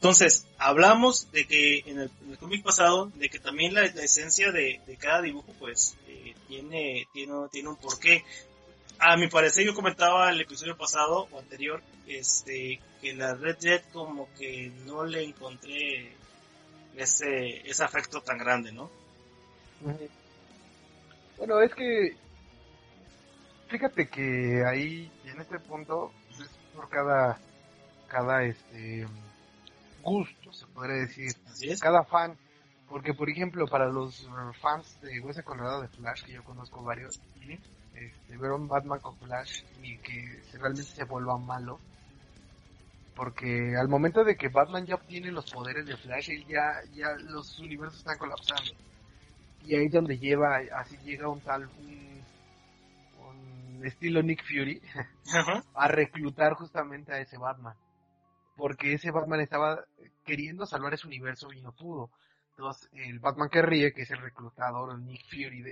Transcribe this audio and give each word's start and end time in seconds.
Entonces, 0.00 0.46
hablamos 0.56 1.30
de 1.30 1.46
que 1.46 1.80
en 1.80 2.00
el, 2.00 2.10
cómic 2.38 2.64
pasado, 2.64 3.12
de 3.16 3.28
que 3.28 3.38
también 3.38 3.74
la, 3.74 3.84
esencia 3.84 4.50
de, 4.50 4.80
cada 4.98 5.20
dibujo, 5.20 5.52
pues, 5.58 5.94
eh, 6.08 6.34
tiene, 6.48 7.06
tiene, 7.12 7.34
tiene 7.52 7.68
un 7.68 7.76
porqué. 7.76 8.24
A 8.98 9.18
mi 9.18 9.28
parecer, 9.28 9.66
yo 9.66 9.74
comentaba 9.74 10.30
el 10.30 10.40
episodio 10.40 10.74
pasado 10.74 11.28
o 11.30 11.38
anterior, 11.38 11.82
este, 12.06 12.80
que 13.02 13.12
la 13.12 13.34
Red 13.34 13.58
Jet 13.58 13.90
como 13.92 14.32
que 14.38 14.72
no 14.86 15.04
le 15.04 15.22
encontré 15.22 16.14
ese, 16.96 17.68
ese 17.68 17.84
afecto 17.84 18.22
tan 18.22 18.38
grande, 18.38 18.72
¿no? 18.72 18.90
Bueno, 21.36 21.60
es 21.60 21.74
que 21.74 22.16
fíjate 23.68 24.08
que 24.08 24.64
ahí 24.66 25.12
en 25.26 25.42
este 25.42 25.58
punto 25.58 26.10
es 26.30 26.48
por 26.74 26.88
cada 26.88 27.38
cada 28.08 28.44
este 28.44 29.06
gusto, 30.02 30.52
se 30.52 30.66
podría 30.66 30.96
decir. 30.96 31.32
Cada 31.80 32.04
fan. 32.04 32.36
Porque, 32.88 33.14
por 33.14 33.30
ejemplo, 33.30 33.66
para 33.66 33.86
los 33.86 34.28
fans 34.60 35.00
de 35.00 35.20
Hueso 35.20 35.44
Colorado 35.44 35.82
de 35.82 35.88
Flash, 35.88 36.24
que 36.24 36.32
yo 36.32 36.42
conozco 36.42 36.82
varios, 36.82 37.20
este, 37.94 38.36
ver 38.36 38.50
un 38.50 38.66
Batman 38.66 38.98
con 38.98 39.16
Flash 39.16 39.62
y 39.80 39.96
que 39.98 40.42
realmente 40.54 40.90
se 40.90 41.04
vuelva 41.04 41.38
malo. 41.38 41.78
Porque 43.14 43.76
al 43.76 43.88
momento 43.88 44.24
de 44.24 44.36
que 44.36 44.48
Batman 44.48 44.86
ya 44.86 44.96
obtiene 44.96 45.30
los 45.30 45.52
poderes 45.52 45.86
de 45.86 45.96
Flash, 45.96 46.30
ya, 46.48 46.80
ya 46.92 47.14
los 47.28 47.58
universos 47.60 47.98
están 47.98 48.18
colapsando. 48.18 48.72
Y 49.64 49.76
ahí 49.76 49.86
es 49.86 49.92
donde 49.92 50.18
lleva, 50.18 50.58
así 50.74 50.96
llega 51.04 51.28
un 51.28 51.40
tal, 51.42 51.66
un, 51.66 52.22
un 53.78 53.86
estilo 53.86 54.20
Nick 54.22 54.42
Fury, 54.42 54.82
a 55.74 55.86
reclutar 55.86 56.54
justamente 56.54 57.12
a 57.12 57.20
ese 57.20 57.38
Batman 57.38 57.76
porque 58.60 58.92
ese 58.92 59.10
Batman 59.10 59.40
estaba 59.40 59.84
queriendo 60.24 60.66
salvar 60.66 60.94
ese 60.94 61.06
universo 61.06 61.52
y 61.52 61.60
no 61.60 61.72
pudo. 61.72 62.10
Entonces, 62.50 62.90
el 62.92 63.18
Batman 63.18 63.48
que 63.48 63.62
ríe, 63.62 63.92
que 63.92 64.02
es 64.02 64.10
el 64.10 64.20
reclutador 64.20 64.98
Nick 64.98 65.24
Fury 65.30 65.64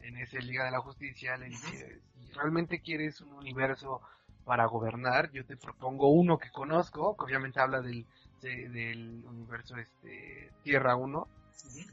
en 0.00 0.16
ese 0.16 0.40
Liga 0.40 0.64
de 0.64 0.72
la 0.72 0.80
Justicia, 0.80 1.36
le 1.36 1.46
dice, 1.46 2.00
si 2.12 2.32
realmente 2.32 2.80
quieres 2.80 3.20
un 3.20 3.32
universo 3.34 4.02
para 4.44 4.66
gobernar, 4.66 5.30
yo 5.30 5.46
te 5.46 5.56
propongo 5.56 6.08
uno 6.08 6.38
que 6.38 6.50
conozco, 6.50 7.16
que 7.16 7.24
obviamente 7.24 7.60
habla 7.60 7.80
del, 7.80 8.04
del 8.40 9.24
universo 9.24 9.76
este, 9.76 10.50
Tierra 10.64 10.96
1, 10.96 11.28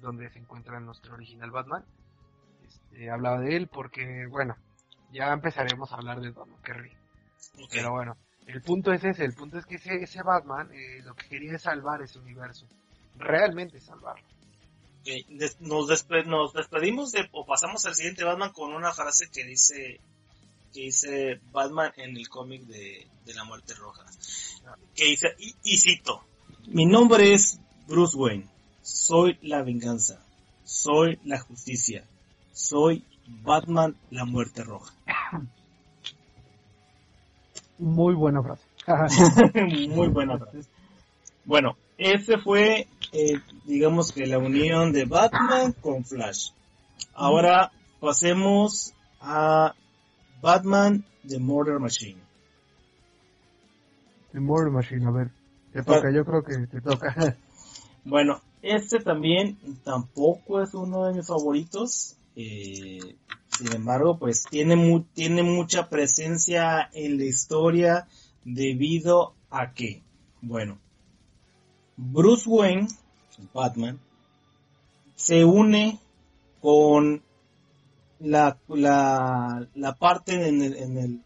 donde 0.02 0.30
se 0.32 0.40
encuentra 0.40 0.80
nuestro 0.80 1.14
original 1.14 1.52
Batman. 1.52 1.86
Este, 2.68 3.12
hablaba 3.12 3.40
de 3.42 3.56
él 3.56 3.68
porque, 3.68 4.26
bueno, 4.26 4.58
ya 5.12 5.32
empezaremos 5.32 5.92
a 5.92 5.98
hablar 5.98 6.20
de 6.20 6.32
Batman 6.32 6.62
que 6.64 6.74
ríe. 6.74 6.98
Pero 7.72 7.92
bueno, 7.92 8.18
el 8.52 8.62
punto 8.62 8.92
es 8.92 9.04
ese, 9.04 9.26
el 9.26 9.34
punto 9.34 9.58
es 9.60 9.66
que 9.66 9.76
ese, 9.76 10.04
ese 10.04 10.24
Batman 10.24 10.70
eh, 10.74 11.02
lo 11.04 11.16
que 11.16 11.28
quería 11.28 11.54
es 11.54 11.62
salvar 11.62 12.02
ese 12.02 12.20
universo, 12.20 12.66
realmente 13.18 13.80
salvarlo. 13.80 14.26
nos, 15.30 15.88
nos 16.26 16.54
despedimos 16.54 17.12
de, 17.12 17.30
o 17.32 17.46
pasamos 17.46 17.86
al 17.86 17.96
siguiente 17.96 18.24
Batman 18.24 18.52
con 18.52 18.74
una 18.74 18.92
frase 18.92 19.30
que 19.32 19.44
dice 19.44 20.00
que 20.74 20.82
dice 20.82 21.40
Batman 21.52 21.92
en 21.98 22.16
el 22.16 22.30
cómic 22.30 22.64
de, 22.64 23.08
la 23.34 23.44
muerte 23.44 23.74
roja. 23.76 24.06
Que 24.96 25.06
dice, 25.06 25.28
y, 25.38 25.78
cito, 25.78 26.24
mi 26.68 26.86
nombre 26.86 27.34
es 27.34 27.60
Bruce 27.88 28.18
Wayne, 28.18 28.48
soy 28.82 29.38
la 29.42 29.62
venganza, 29.62 30.20
soy 30.64 31.20
la 31.24 31.40
justicia, 31.40 32.04
soy 32.54 33.04
Batman 33.44 33.96
la 34.10 34.26
muerte 34.26 34.64
roja. 34.64 34.94
Muy 37.80 38.14
buena 38.14 38.44
frase. 38.44 38.64
Muy 39.90 40.10
buena 40.10 40.38
frase. 40.38 40.70
Bueno, 41.46 41.78
ese 41.98 42.38
fue, 42.38 42.88
eh, 43.12 43.40
digamos 43.66 44.12
que 44.12 44.28
la 44.28 44.38
unión 44.38 44.92
de 44.92 45.06
Batman 45.06 45.74
con 45.82 46.04
Flash. 46.04 46.52
Ahora 47.14 47.72
pasemos 48.00 48.94
a 49.22 49.74
Batman 50.42 51.04
The 51.28 51.40
Murder 51.40 51.80
Machine. 51.80 52.20
The 54.32 54.40
Murder 54.40 54.72
Machine, 54.72 55.06
a 55.06 55.12
ver, 55.12 55.32
te 55.74 55.84
toca, 55.84 56.12
yo 56.12 56.24
creo 56.24 56.44
que 56.44 56.68
te 56.68 56.82
toca. 56.82 57.36
bueno, 58.06 58.42
este 58.62 59.00
también 59.00 59.58
tampoco 59.84 60.62
es 60.62 60.74
uno 60.74 61.06
de 61.08 61.14
mis 61.16 61.28
favoritos. 61.28 62.16
Eh, 62.36 63.16
sin 63.60 63.74
embargo, 63.74 64.18
pues 64.18 64.46
tiene, 64.50 65.06
tiene 65.14 65.44
mucha 65.44 65.90
presencia 65.90 66.90
en 66.94 67.18
la 67.18 67.26
historia 67.26 68.08
debido 68.46 69.34
a 69.50 69.74
que, 69.74 70.02
bueno, 70.42 70.80
Bruce 71.98 72.48
Wayne, 72.48 72.88
Batman, 73.54 74.00
se 75.16 75.44
une 75.44 76.00
con 76.62 77.22
la, 78.20 78.58
la, 78.70 79.96
parte 80.00 80.48
en 80.48 80.62
el, 80.62 80.76
en, 80.78 80.98
el, 80.98 81.22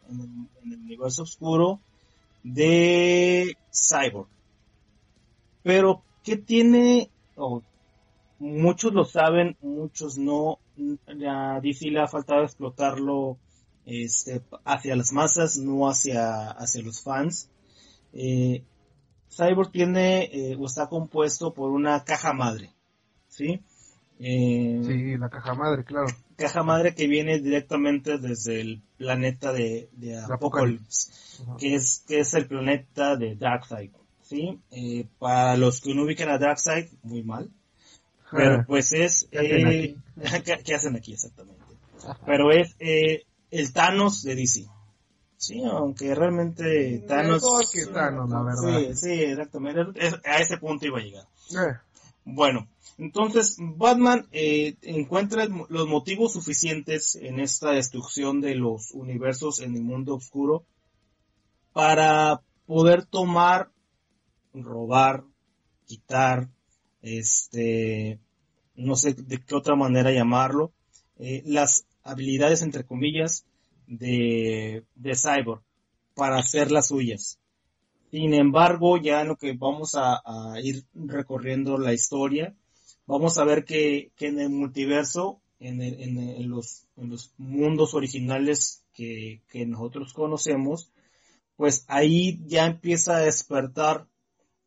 universo 0.63 1.21
oscuro 1.21 1.81
de 2.41 3.55
Cyborg. 3.71 4.27
Pero, 5.61 6.01
¿qué 6.23 6.37
tiene, 6.37 7.11
muchos 8.39 8.93
lo 8.93 9.05
saben, 9.05 9.57
muchos 9.61 10.17
no, 10.17 10.59
a 11.27 11.59
DC 11.61 11.89
le 11.89 11.99
ha 11.99 12.07
faltado 12.07 12.43
explotarlo 12.43 13.37
este, 13.85 14.41
hacia 14.65 14.95
las 14.95 15.11
masas, 15.11 15.57
no 15.57 15.87
hacia, 15.87 16.51
hacia 16.51 16.81
los 16.81 17.01
fans. 17.01 17.49
Eh, 18.13 18.63
Cyborg 19.29 19.71
tiene 19.71 20.25
eh, 20.25 20.55
o 20.59 20.65
está 20.65 20.87
compuesto 20.87 21.53
por 21.53 21.71
una 21.71 22.03
caja 22.03 22.33
madre, 22.33 22.71
¿sí? 23.27 23.63
Eh, 24.19 24.81
sí, 24.85 25.17
la 25.17 25.29
caja 25.29 25.53
madre, 25.55 25.83
claro. 25.83 26.07
Caja 26.35 26.63
madre 26.63 26.93
que 26.93 27.07
viene 27.07 27.39
directamente 27.39 28.19
desde 28.19 28.61
el 28.61 28.83
planeta 28.97 29.51
de, 29.51 29.89
de 29.93 30.19
Apocalypse, 30.19 31.11
que 31.57 31.75
es, 31.75 32.03
que 32.07 32.19
es 32.19 32.33
el 32.35 32.47
planeta 32.47 33.15
de 33.15 33.35
Darkseid, 33.35 33.91
¿sí? 34.21 34.59
para 35.19 35.57
los 35.57 35.81
que 35.81 35.93
no 35.93 36.03
ubican 36.03 36.29
a 36.29 36.37
Darkseid, 36.37 36.87
muy 37.01 37.23
mal. 37.23 37.49
Pero 38.35 38.65
pues 38.65 38.91
es... 38.93 39.27
Eh, 39.31 39.95
¿Qué, 40.65 40.75
hacen 40.75 40.95
aquí 40.95 41.13
exactamente? 41.13 41.63
Pero 42.25 42.51
es 42.51 42.75
eh, 42.79 43.23
el 43.51 43.73
Thanos 43.73 44.23
de 44.23 44.35
DC. 44.35 44.65
Sí, 45.37 45.61
aunque 45.63 46.15
realmente 46.15 47.03
Thanos... 47.07 47.43
que 47.71 47.85
Thanos, 47.87 48.29
la 48.29 48.43
verdad. 48.43 48.79
Sí, 48.79 48.95
sí, 48.95 49.23
exactamente. 49.23 49.81
A 50.25 50.37
ese 50.39 50.57
punto 50.57 50.85
iba 50.85 50.99
a 50.99 51.03
llegar. 51.03 51.23
Eh. 51.51 51.77
Bueno, 52.25 52.67
entonces 52.97 53.57
Batman 53.59 54.27
eh, 54.31 54.75
encuentra 54.81 55.47
los 55.69 55.87
motivos 55.87 56.33
suficientes 56.33 57.15
en 57.15 57.39
esta 57.39 57.71
destrucción 57.71 58.39
de 58.39 58.55
los 58.55 58.91
universos 58.91 59.59
en 59.59 59.75
el 59.75 59.83
mundo 59.83 60.15
oscuro 60.15 60.63
para 61.73 62.41
poder 62.65 63.05
tomar, 63.05 63.71
robar, 64.53 65.23
quitar, 65.85 66.49
este, 67.01 68.19
no 68.75 68.95
sé 68.95 69.13
de 69.13 69.39
qué 69.39 69.55
otra 69.55 69.75
manera 69.75 70.11
llamarlo, 70.11 70.71
eh, 71.17 71.43
las 71.45 71.85
habilidades, 72.03 72.61
entre 72.61 72.85
comillas, 72.85 73.45
de, 73.87 74.83
de 74.95 75.15
Cyborg 75.15 75.61
para 76.15 76.37
hacer 76.37 76.71
las 76.71 76.87
suyas. 76.87 77.39
Sin 78.11 78.33
embargo, 78.33 78.97
ya 78.97 79.21
en 79.21 79.29
lo 79.29 79.37
que 79.37 79.53
vamos 79.53 79.95
a, 79.95 80.21
ir 80.61 80.85
recorriendo 80.93 81.77
la 81.77 81.93
historia, 81.93 82.55
vamos 83.07 83.37
a 83.37 83.43
ver 83.43 83.65
que, 83.65 84.11
en 84.19 84.39
el 84.39 84.49
multiverso, 84.49 85.41
en, 85.59 85.81
en, 85.81 86.49
los, 86.49 86.85
en 86.95 87.09
los, 87.09 87.33
mundos 87.37 87.95
originales 87.95 88.83
que, 88.93 89.41
que, 89.49 89.65
nosotros 89.65 90.13
conocemos, 90.13 90.91
pues 91.55 91.85
ahí 91.87 92.39
ya 92.45 92.65
empieza 92.65 93.17
a 93.17 93.21
despertar 93.21 94.07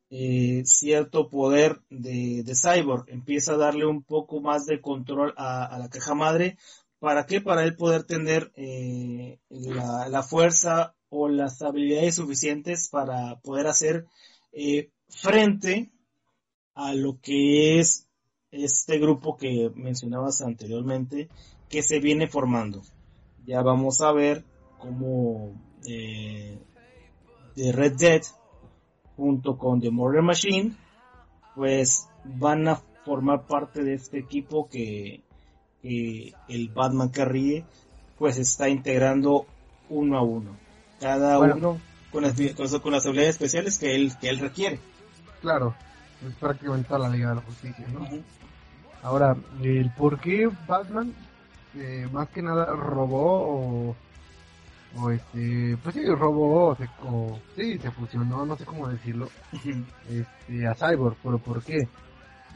eh, 0.08 0.62
cierto 0.64 1.28
poder 1.28 1.80
de, 1.90 2.44
Cyborg, 2.54 3.08
empieza 3.08 3.54
a 3.54 3.56
darle 3.56 3.86
un 3.86 4.04
poco 4.04 4.40
más 4.40 4.64
de 4.66 4.80
control 4.80 5.34
a, 5.36 5.76
la 5.78 5.88
caja 5.88 6.14
madre. 6.14 6.58
¿Para 7.00 7.26
qué? 7.26 7.40
Para 7.40 7.64
él 7.64 7.76
poder 7.76 8.04
tener 8.04 8.52
eh, 8.56 9.38
la, 9.50 10.22
fuerza 10.22 10.94
o 11.08 11.28
las 11.28 11.60
habilidades 11.62 12.14
suficientes 12.16 12.88
para 12.88 13.36
poder 13.40 13.66
hacer 13.66 14.06
eh, 14.52 14.90
frente 15.08 15.90
a 16.74 16.94
lo 16.94 17.20
que 17.20 17.80
es 17.80 18.06
este 18.50 18.98
grupo 18.98 19.36
que 19.36 19.70
mencionabas 19.74 20.40
anteriormente 20.40 21.28
que 21.68 21.82
se 21.82 21.98
viene 21.98 22.28
formando. 22.28 22.82
Ya 23.44 23.60
vamos 23.62 24.00
a 24.00 24.12
ver 24.12 24.44
cómo 24.78 25.52
de 25.84 27.72
Red 27.72 27.96
Dead 27.96 28.22
junto 29.16 29.56
con 29.56 29.80
The 29.80 29.90
Murder 29.90 30.22
Machine, 30.22 30.72
pues 31.54 32.08
van 32.24 32.68
a 32.68 32.76
formar 33.04 33.46
parte 33.46 33.82
de 33.82 33.94
este 33.94 34.18
equipo 34.18 34.68
que, 34.68 35.22
el 35.82 36.68
Batman 36.74 37.12
ríe, 37.14 37.64
pues 38.18 38.38
está 38.38 38.68
integrando 38.68 39.46
uno 39.88 40.18
a 40.18 40.22
uno. 40.22 40.56
Cada 41.00 41.38
uno 41.38 41.78
con 42.10 42.22
las, 42.22 42.34
con 42.82 42.92
las 42.92 43.06
habilidades 43.06 43.36
especiales 43.36 43.78
que 43.78 43.94
él, 43.94 44.12
que 44.20 44.28
él 44.28 44.38
requiere. 44.38 44.80
claro, 45.40 45.74
es 46.26 46.34
prácticamente 46.34 46.88
toda 46.88 47.00
la 47.00 47.08
Liga 47.10 47.28
de 47.30 47.34
la 47.36 47.40
Justicia, 47.42 47.86
¿no? 47.92 48.06
Ahora, 49.02 49.36
el 49.62 49.90
por 49.90 50.18
qué 50.18 50.50
Batman, 50.66 51.14
eh, 51.76 52.08
más 52.10 52.28
que 52.30 52.42
nada, 52.42 52.66
robó 52.66 53.90
o, 53.90 53.96
o 54.98 55.10
este, 55.10 55.76
pues 55.82 55.94
sí, 55.94 56.04
robó 56.06 56.68
o, 56.68 56.76
se, 56.76 56.88
sí, 57.54 57.78
se 57.78 57.90
fusionó, 57.90 58.46
no 58.46 58.56
sé 58.56 58.64
cómo 58.64 58.88
decirlo, 58.88 59.28
este, 60.08 60.66
a 60.66 60.74
Cyborg, 60.74 61.16
pero 61.22 61.38
¿por 61.38 61.62
qué? 61.62 61.88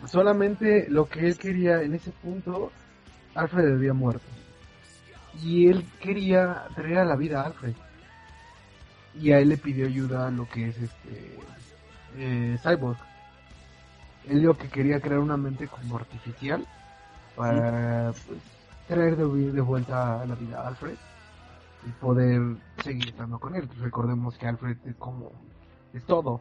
Solamente 0.07 0.87
lo 0.89 1.09
que 1.09 1.27
él 1.27 1.37
quería 1.37 1.83
en 1.83 1.95
ese 1.95 2.11
punto, 2.11 2.73
Alfred 3.35 3.75
había 3.75 3.93
muerto. 3.93 4.25
Y 5.43 5.69
él 5.69 5.85
quería 6.01 6.65
traer 6.75 6.99
a 6.99 7.05
la 7.05 7.17
vida 7.17 7.43
a 7.43 7.47
Alfred. 7.47 7.75
Y 9.15 9.33
a 9.33 9.39
él 9.41 9.51
le 9.51 9.57
pidió 9.59 9.87
ayuda 9.87 10.29
a 10.29 10.31
lo 10.31 10.49
que 10.49 10.69
es 10.69 10.79
este 10.79 11.39
eh, 12.17 12.59
Cyborg. 12.63 12.99
Él 14.27 14.43
lo 14.43 14.57
que 14.57 14.69
quería 14.69 15.01
crear 15.01 15.19
una 15.19 15.37
mente 15.37 15.69
como 15.69 15.97
artificial 15.97 16.67
para 17.37 18.13
pues, 18.27 18.41
traer 18.89 19.17
de, 19.17 19.53
de, 19.53 19.61
vuelta 19.61 20.23
a 20.23 20.27
la 20.27 20.35
vida 20.35 20.63
a 20.63 20.69
Alfred 20.69 20.97
y 21.87 21.91
poder 21.93 22.57
seguir 22.83 23.09
estando 23.09 23.39
con 23.39 23.57
él. 23.57 23.69
recordemos 23.81 24.37
que 24.39 24.47
Alfred 24.47 24.77
es 24.85 24.97
como 24.97 25.33
es 25.93 26.05
todo 26.05 26.41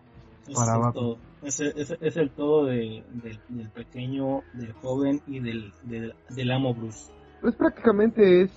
es 0.51 0.59
el 0.59 0.93
todo. 0.93 1.17
Es, 1.41 1.59
es, 1.59 2.17
el 2.17 2.31
todo 2.31 2.65
de, 2.65 3.03
del 3.47 3.69
pequeño, 3.69 4.41
del 4.53 4.73
joven 4.73 5.21
y 5.27 5.39
del, 5.39 5.73
del, 5.83 6.51
amo 6.51 6.73
Bruce. 6.73 7.11
Pues 7.41 7.55
prácticamente 7.55 8.43
es 8.43 8.51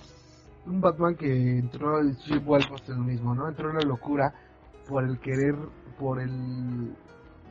un 0.65 0.81
Batman 0.81 1.15
que 1.15 1.59
entró 1.59 2.01
igual 2.27 2.65
pues 2.67 2.87
el 2.89 2.97
mismo, 2.97 3.33
¿no? 3.33 3.47
Entró 3.47 3.69
en 3.69 3.77
la 3.77 3.85
locura 3.85 4.33
por 4.87 5.03
el 5.03 5.19
querer, 5.19 5.55
por 5.97 6.19
el 6.19 6.93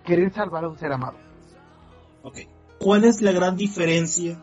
querer 0.04 0.32
salvar 0.32 0.64
a 0.64 0.68
un 0.68 0.78
ser 0.78 0.92
amado. 0.92 1.16
Ok. 2.22 2.38
¿Cuál 2.78 3.04
es 3.04 3.22
la 3.22 3.32
gran 3.32 3.56
diferencia 3.56 4.38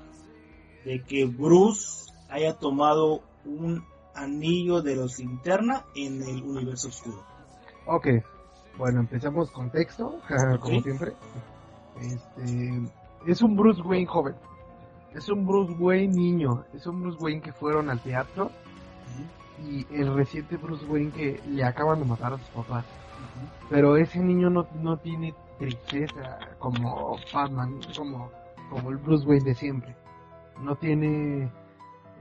de 0.86 1.04
que 1.04 1.26
Bruce 1.26 2.12
haya 2.30 2.58
tomado 2.58 3.22
un 3.46 3.84
anillo 4.24 4.82
de 4.82 4.96
los 4.96 5.18
linterna 5.20 5.86
en 5.96 6.22
el 6.22 6.44
universo 6.44 6.90
oscuro? 6.90 7.24
Ok, 7.86 8.08
bueno, 8.78 9.02
empezamos 9.02 9.52
con 9.52 9.70
texto, 9.70 10.20
como 10.62 10.82
siempre. 10.82 11.14
Este, 12.00 12.82
es 13.28 13.42
un 13.42 13.56
Bruce 13.56 13.82
Wayne 13.82 14.06
joven. 14.06 14.36
Es 15.14 15.28
un 15.28 15.46
Bruce 15.46 15.74
Wayne 15.74 16.14
niño. 16.14 16.64
Es 16.74 16.88
un 16.88 17.02
Bruce 17.02 17.18
Wayne 17.22 17.42
que 17.42 17.52
fueron 17.52 17.90
al 17.90 18.00
teatro. 18.00 18.52
Y 19.62 19.86
el 19.94 20.14
reciente 20.14 20.56
Bruce 20.56 20.86
Wayne 20.86 21.12
que 21.12 21.42
le 21.50 21.64
acaban 21.64 22.00
de 22.00 22.06
matar 22.06 22.34
a 22.34 22.38
sus 22.38 22.48
papás. 22.50 22.86
Pero 23.70 23.98
ese 23.98 24.20
niño 24.20 24.50
no, 24.50 24.68
no 24.82 24.98
tiene 24.98 25.34
tristeza 25.58 26.40
como 26.58 27.18
Batman, 27.34 27.82
como, 27.98 28.32
como 28.70 28.90
el 28.92 28.98
Bruce 28.98 29.28
Wayne 29.28 29.44
de 29.44 29.56
siempre. 29.56 29.96
No 30.62 30.76
tiene 30.78 31.52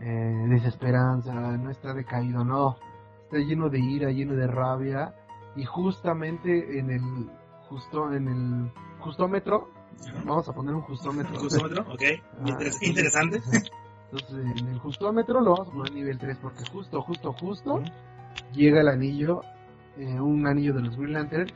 eh, 0.01 0.47
desesperanza, 0.49 1.33
no 1.33 1.71
está 1.71 1.95
decaído, 1.95 2.45
no. 2.45 2.77
Está 3.25 3.39
lleno 3.39 3.69
de 3.69 3.79
ira, 3.79 4.11
lleno 4.11 4.35
de 4.35 4.47
rabia. 4.47 5.15
Y 5.57 5.65
justamente 5.65 6.79
en 6.79 6.91
el 6.91 7.31
justo 7.69 8.13
en 8.13 8.29
el 8.29 8.71
justómetro 9.01 9.71
vamos 10.25 10.49
a 10.49 10.53
poner 10.53 10.75
un 10.75 10.83
justómetro. 10.83 11.39
Justómetro 11.39 11.83
ok. 11.93 12.03
Ah, 12.45 12.59
interesante. 12.83 13.41
entonces 14.11 14.61
en 14.61 14.69
el 14.69 14.79
justómetro 14.79 15.41
lo 15.41 15.53
vamos 15.53 15.69
a 15.69 15.73
poner 15.73 15.93
nivel 15.93 16.19
3 16.19 16.39
porque 16.41 16.65
justo 16.71 17.03
justo 17.03 17.33
justo 17.33 17.83
llega 18.53 18.81
el 18.81 18.89
anillo 18.89 19.43
eh, 19.99 20.21
un 20.21 20.47
anillo 20.47 20.73
de 20.75 20.83
los 20.83 20.97
Green 20.97 21.13
Lantern 21.13 21.51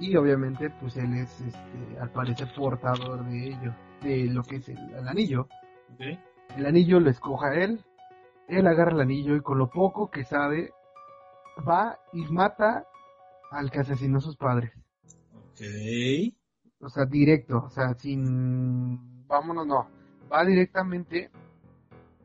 y 0.00 0.14
obviamente 0.16 0.70
pues 0.80 0.96
él 0.96 1.14
es 1.14 1.40
este, 1.40 1.98
al 2.00 2.10
parecer 2.10 2.52
portador 2.54 3.24
de 3.24 3.48
ello 3.48 3.74
de 4.02 4.26
lo 4.26 4.42
que 4.42 4.56
es 4.56 4.68
el, 4.68 5.08
anillo. 5.08 5.48
Okay. 5.94 6.18
El 6.56 6.66
anillo 6.66 7.00
lo 7.00 7.10
escoja 7.10 7.54
él 7.54 7.84
él 8.48 8.66
agarra 8.66 8.92
el 8.92 9.00
anillo 9.00 9.36
y 9.36 9.42
con 9.42 9.58
lo 9.58 9.68
poco 9.70 10.10
que 10.10 10.24
sabe 10.24 10.72
va 11.68 11.98
y 12.12 12.24
mata 12.26 12.86
al 13.50 13.70
que 13.70 13.80
asesinó 13.80 14.18
a 14.18 14.22
sus 14.22 14.36
padres. 14.36 14.72
Ok. 15.34 15.62
O 16.80 16.88
sea, 16.88 17.04
directo, 17.04 17.64
o 17.66 17.70
sea, 17.70 17.94
sin... 17.94 19.26
Vámonos, 19.26 19.66
no. 19.66 19.88
Va 20.32 20.44
directamente 20.44 21.30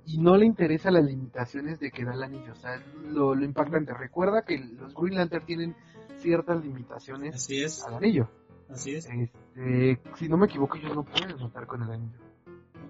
y 0.05 0.17
no 0.17 0.37
le 0.37 0.45
interesa 0.45 0.91
las 0.91 1.03
limitaciones 1.03 1.79
de 1.79 1.91
que 1.91 2.05
da 2.05 2.13
el 2.13 2.23
anillo. 2.23 2.51
O 2.51 2.55
sea, 2.55 2.81
lo, 3.05 3.35
lo 3.35 3.43
impactante. 3.43 3.93
Recuerda 3.93 4.43
que 4.43 4.59
los 4.59 4.93
Green 4.93 5.15
Lantern 5.15 5.45
tienen 5.45 5.75
ciertas 6.17 6.63
limitaciones 6.63 7.35
Así 7.35 7.63
es. 7.63 7.83
al 7.85 7.95
anillo. 7.95 8.29
Así 8.69 8.95
es. 8.95 9.09
Este, 9.09 9.99
si 10.15 10.29
no 10.29 10.37
me 10.37 10.45
equivoco, 10.45 10.77
ellos 10.77 10.95
no 10.95 11.03
pueden 11.03 11.35
matar 11.41 11.65
con 11.65 11.81
el 11.83 11.91
anillo. 11.91 12.19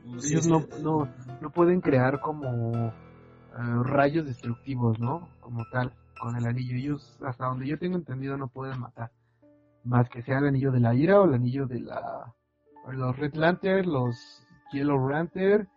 Ellos 0.05 0.48
no, 0.48 0.65
no, 0.81 1.10
no 1.41 1.51
pueden 1.51 1.81
crear 1.81 2.19
como 2.19 2.88
eh, 2.88 3.83
rayos 3.83 4.25
destructivos, 4.25 5.00
¿no? 5.00 5.29
Como 5.39 5.63
tal 5.72 5.93
con 6.19 6.36
el 6.36 6.45
anillo. 6.45 6.75
Ellos, 6.75 7.17
hasta 7.25 7.45
donde 7.45 7.67
yo 7.67 7.77
tengo 7.77 7.98
entendido, 7.98 8.38
no 8.38 8.48
pueden 8.48 8.79
matar. 8.79 9.12
Más 9.83 10.10
que 10.10 10.22
sea 10.22 10.39
el 10.39 10.48
anillo 10.48 10.72
de 10.72 10.79
la 10.79 10.95
ira 10.95 11.19
o 11.19 11.25
el 11.25 11.33
anillo 11.33 11.67
de 11.67 11.81
la... 11.81 12.33
Los 12.91 13.17
Red 13.17 13.36
Lantern, 13.36 13.89
los 13.91 14.45
Yellow 14.72 15.07
Lantern, 15.07 15.69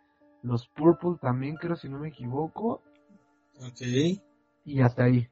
los 0.42 0.68
Purple 0.68 1.18
también 1.20 1.56
creo, 1.56 1.76
si 1.76 1.88
no 1.88 1.98
me 1.98 2.08
equivoco. 2.08 2.82
Ok. 3.60 3.80
Y 4.64 4.80
hasta 4.80 5.04
ahí. 5.04 5.28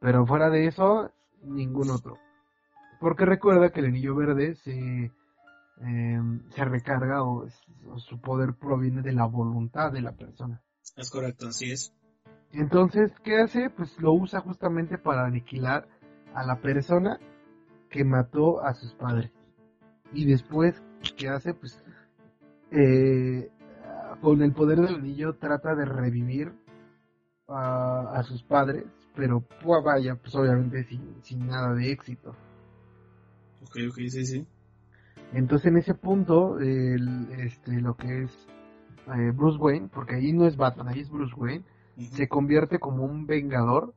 Pero 0.00 0.26
fuera 0.26 0.50
de 0.50 0.66
eso, 0.66 1.10
ningún 1.42 1.90
otro. 1.90 2.18
Porque 3.00 3.24
recuerda 3.24 3.70
que 3.70 3.80
el 3.80 3.86
anillo 3.86 4.14
verde 4.14 4.54
se, 4.56 5.10
em, 5.80 6.42
se 6.50 6.64
recarga 6.64 7.22
o, 7.22 7.48
su 7.96 8.20
poder 8.20 8.54
proviene 8.54 9.02
de 9.02 9.12
la 9.12 9.26
voluntad 9.26 9.92
de 9.92 10.02
la 10.02 10.12
persona. 10.12 10.62
Es 10.96 11.10
correcto, 11.10 11.48
así 11.48 11.72
es. 11.72 11.92
Entonces, 12.52 13.12
¿qué 13.22 13.40
hace? 13.40 13.70
Pues 13.70 13.98
lo 14.00 14.12
usa 14.12 14.40
justamente 14.40 14.98
para 14.98 15.24
aniquilar 15.24 15.88
a 16.34 16.44
la 16.44 16.60
persona 16.60 17.18
que 17.88 18.04
mató 18.04 18.62
a 18.62 18.74
sus 18.74 18.92
padres. 18.94 19.30
Y 20.12 20.26
después, 20.26 20.82
¿qué 21.16 21.28
hace? 21.28 21.54
Pues 21.54 21.82
eh, 22.72 23.50
con 24.20 24.42
el 24.42 24.52
poder 24.52 24.78
del 24.78 24.96
anillo 24.96 25.34
trata 25.34 25.74
de 25.74 25.84
revivir 25.84 26.52
a, 27.48 28.22
sus 28.24 28.42
padres, 28.44 28.84
pero 29.16 29.40
pues, 29.40 29.84
vaya, 29.84 30.14
pues 30.14 30.34
obviamente 30.36 30.84
sin, 30.84 31.16
sin 31.22 31.46
nada 31.46 31.74
de 31.74 31.90
éxito. 31.90 32.30
Ok, 33.62 33.76
ok, 33.88 33.96
sí, 34.08 34.24
sí. 34.24 34.46
Entonces 35.32 35.66
en 35.66 35.76
ese 35.76 35.94
punto, 35.94 36.58
el, 36.58 37.30
este, 37.38 37.80
lo 37.80 37.96
que 37.96 38.24
es 38.24 38.48
eh, 39.06 39.30
Bruce 39.32 39.58
Wayne, 39.58 39.88
porque 39.92 40.16
ahí 40.16 40.32
no 40.32 40.46
es 40.46 40.56
Batman, 40.56 40.88
ahí 40.88 41.00
es 41.00 41.10
Bruce 41.10 41.34
Wayne, 41.36 41.64
se 42.12 42.28
convierte 42.28 42.78
como 42.78 43.04
un 43.04 43.26
vengador, 43.26 43.94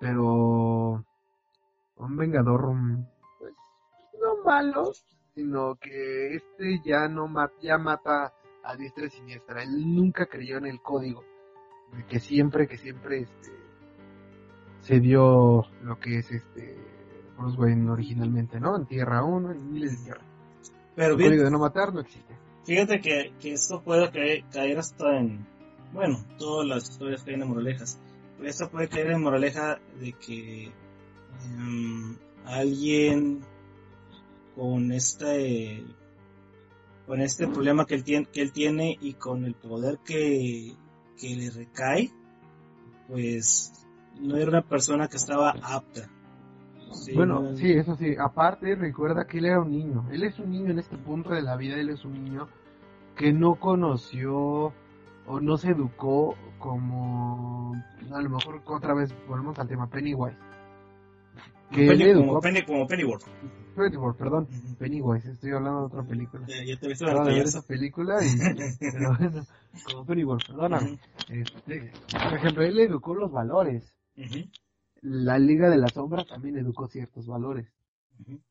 pero 0.00 1.04
un 1.96 2.16
vengador 2.16 2.72
pues, 3.38 3.54
no 4.20 4.44
malo, 4.44 4.92
sino 5.34 5.76
que 5.76 6.36
este 6.36 6.80
ya 6.84 7.08
no 7.08 7.26
mata, 7.26 7.54
ya 7.60 7.78
mata 7.78 8.32
a 8.64 8.76
diestra 8.76 9.06
y 9.06 9.10
siniestra. 9.10 9.62
Él 9.62 9.94
nunca 9.94 10.26
creyó 10.26 10.58
en 10.58 10.66
el 10.66 10.80
código, 10.80 11.24
que 12.08 12.20
siempre, 12.20 12.68
que 12.68 12.76
siempre 12.76 13.20
este, 13.20 13.50
se 14.80 15.00
dio 15.00 15.64
lo 15.82 15.98
que 15.98 16.18
es 16.18 16.30
este 16.30 16.76
Bruce 17.36 17.58
Wayne 17.58 17.90
originalmente, 17.90 18.60
¿no? 18.60 18.76
En 18.76 18.86
Tierra 18.86 19.24
1, 19.24 19.52
en 19.52 19.72
miles 19.72 19.98
de 19.98 20.04
tierra. 20.04 20.31
Pero 20.94 21.14
el 21.14 21.22
código 21.22 21.44
de 21.44 21.50
no 21.50 21.58
matar 21.58 21.92
no 21.92 22.00
existe. 22.00 22.36
Fíjate 22.64 23.00
que, 23.00 23.32
que 23.40 23.52
esto 23.52 23.82
puede 23.82 24.10
caer 24.50 24.78
hasta 24.78 25.18
en 25.18 25.46
bueno, 25.92 26.24
todas 26.38 26.66
las 26.66 26.90
historias 26.90 27.22
caen 27.22 27.42
en 27.42 27.48
moralejas. 27.48 28.00
Pero 28.36 28.48
esta 28.48 28.70
puede 28.70 28.88
caer 28.88 29.10
en 29.10 29.22
moraleja 29.22 29.78
de 30.00 30.12
que 30.14 30.72
em, 31.44 32.16
alguien 32.44 33.40
con 34.56 34.92
este 34.92 35.84
con 37.06 37.20
este 37.20 37.46
problema 37.48 37.84
que 37.84 37.94
él 37.96 38.04
tiene, 38.04 38.26
que 38.26 38.42
él 38.42 38.52
tiene 38.52 38.96
y 39.00 39.14
con 39.14 39.44
el 39.44 39.54
poder 39.54 39.98
que, 40.04 40.74
que 41.18 41.36
le 41.36 41.50
recae, 41.50 42.10
pues 43.08 43.72
no 44.20 44.36
era 44.36 44.48
una 44.48 44.62
persona 44.62 45.08
que 45.08 45.16
estaba 45.16 45.50
apta. 45.50 46.08
Bueno, 47.14 47.56
sí, 47.56 47.72
eso 47.72 47.96
sí. 47.96 48.14
Aparte, 48.18 48.74
recuerda 48.74 49.26
que 49.26 49.38
él 49.38 49.46
era 49.46 49.60
un 49.60 49.70
niño. 49.70 50.06
Él 50.10 50.24
es 50.24 50.38
un 50.38 50.50
niño 50.50 50.70
en 50.70 50.78
este 50.78 50.96
punto 50.96 51.30
de 51.30 51.42
la 51.42 51.56
vida. 51.56 51.76
Él 51.76 51.90
es 51.90 52.04
un 52.04 52.24
niño 52.24 52.48
que 53.16 53.32
no 53.32 53.56
conoció 53.56 54.72
o 55.26 55.40
no 55.40 55.56
se 55.56 55.70
educó 55.70 56.36
como 56.58 57.74
a 58.12 58.20
lo 58.20 58.30
mejor 58.30 58.62
otra 58.66 58.94
vez 58.94 59.14
volvemos 59.28 59.58
al 59.58 59.68
tema 59.68 59.88
Pennywise. 59.88 60.36
Que 61.70 61.86
Penny, 61.86 62.04
educó, 62.04 62.26
como, 62.26 62.40
Penny, 62.40 62.64
como 62.64 62.86
Pennyworth. 62.86 63.24
Pennyworth, 63.74 64.18
perdón. 64.18 64.48
Pennywise 64.78 65.30
estoy 65.30 65.52
hablando 65.52 65.80
de 65.80 65.86
otra 65.86 66.02
película. 66.02 66.46
Ya, 66.46 66.78
te 66.78 66.86
he 66.86 66.88
visto 66.88 67.06
de 67.06 67.40
esa 67.40 67.62
película 67.62 68.16
y 68.22 68.28
pero 68.80 69.16
bueno 69.18 69.46
como 69.86 70.04
Pennyworth 70.04 70.46
perdóname. 70.46 70.98
Este, 71.28 71.92
por 72.12 72.34
ejemplo 72.34 72.62
él 72.62 72.78
educó 72.78 73.14
los 73.14 73.32
valores 73.32 73.94
la 75.02 75.38
Liga 75.38 75.68
de 75.68 75.78
las 75.78 75.92
Sombras 75.92 76.26
también 76.26 76.56
educó 76.56 76.88
ciertos 76.88 77.26
valores 77.26 77.66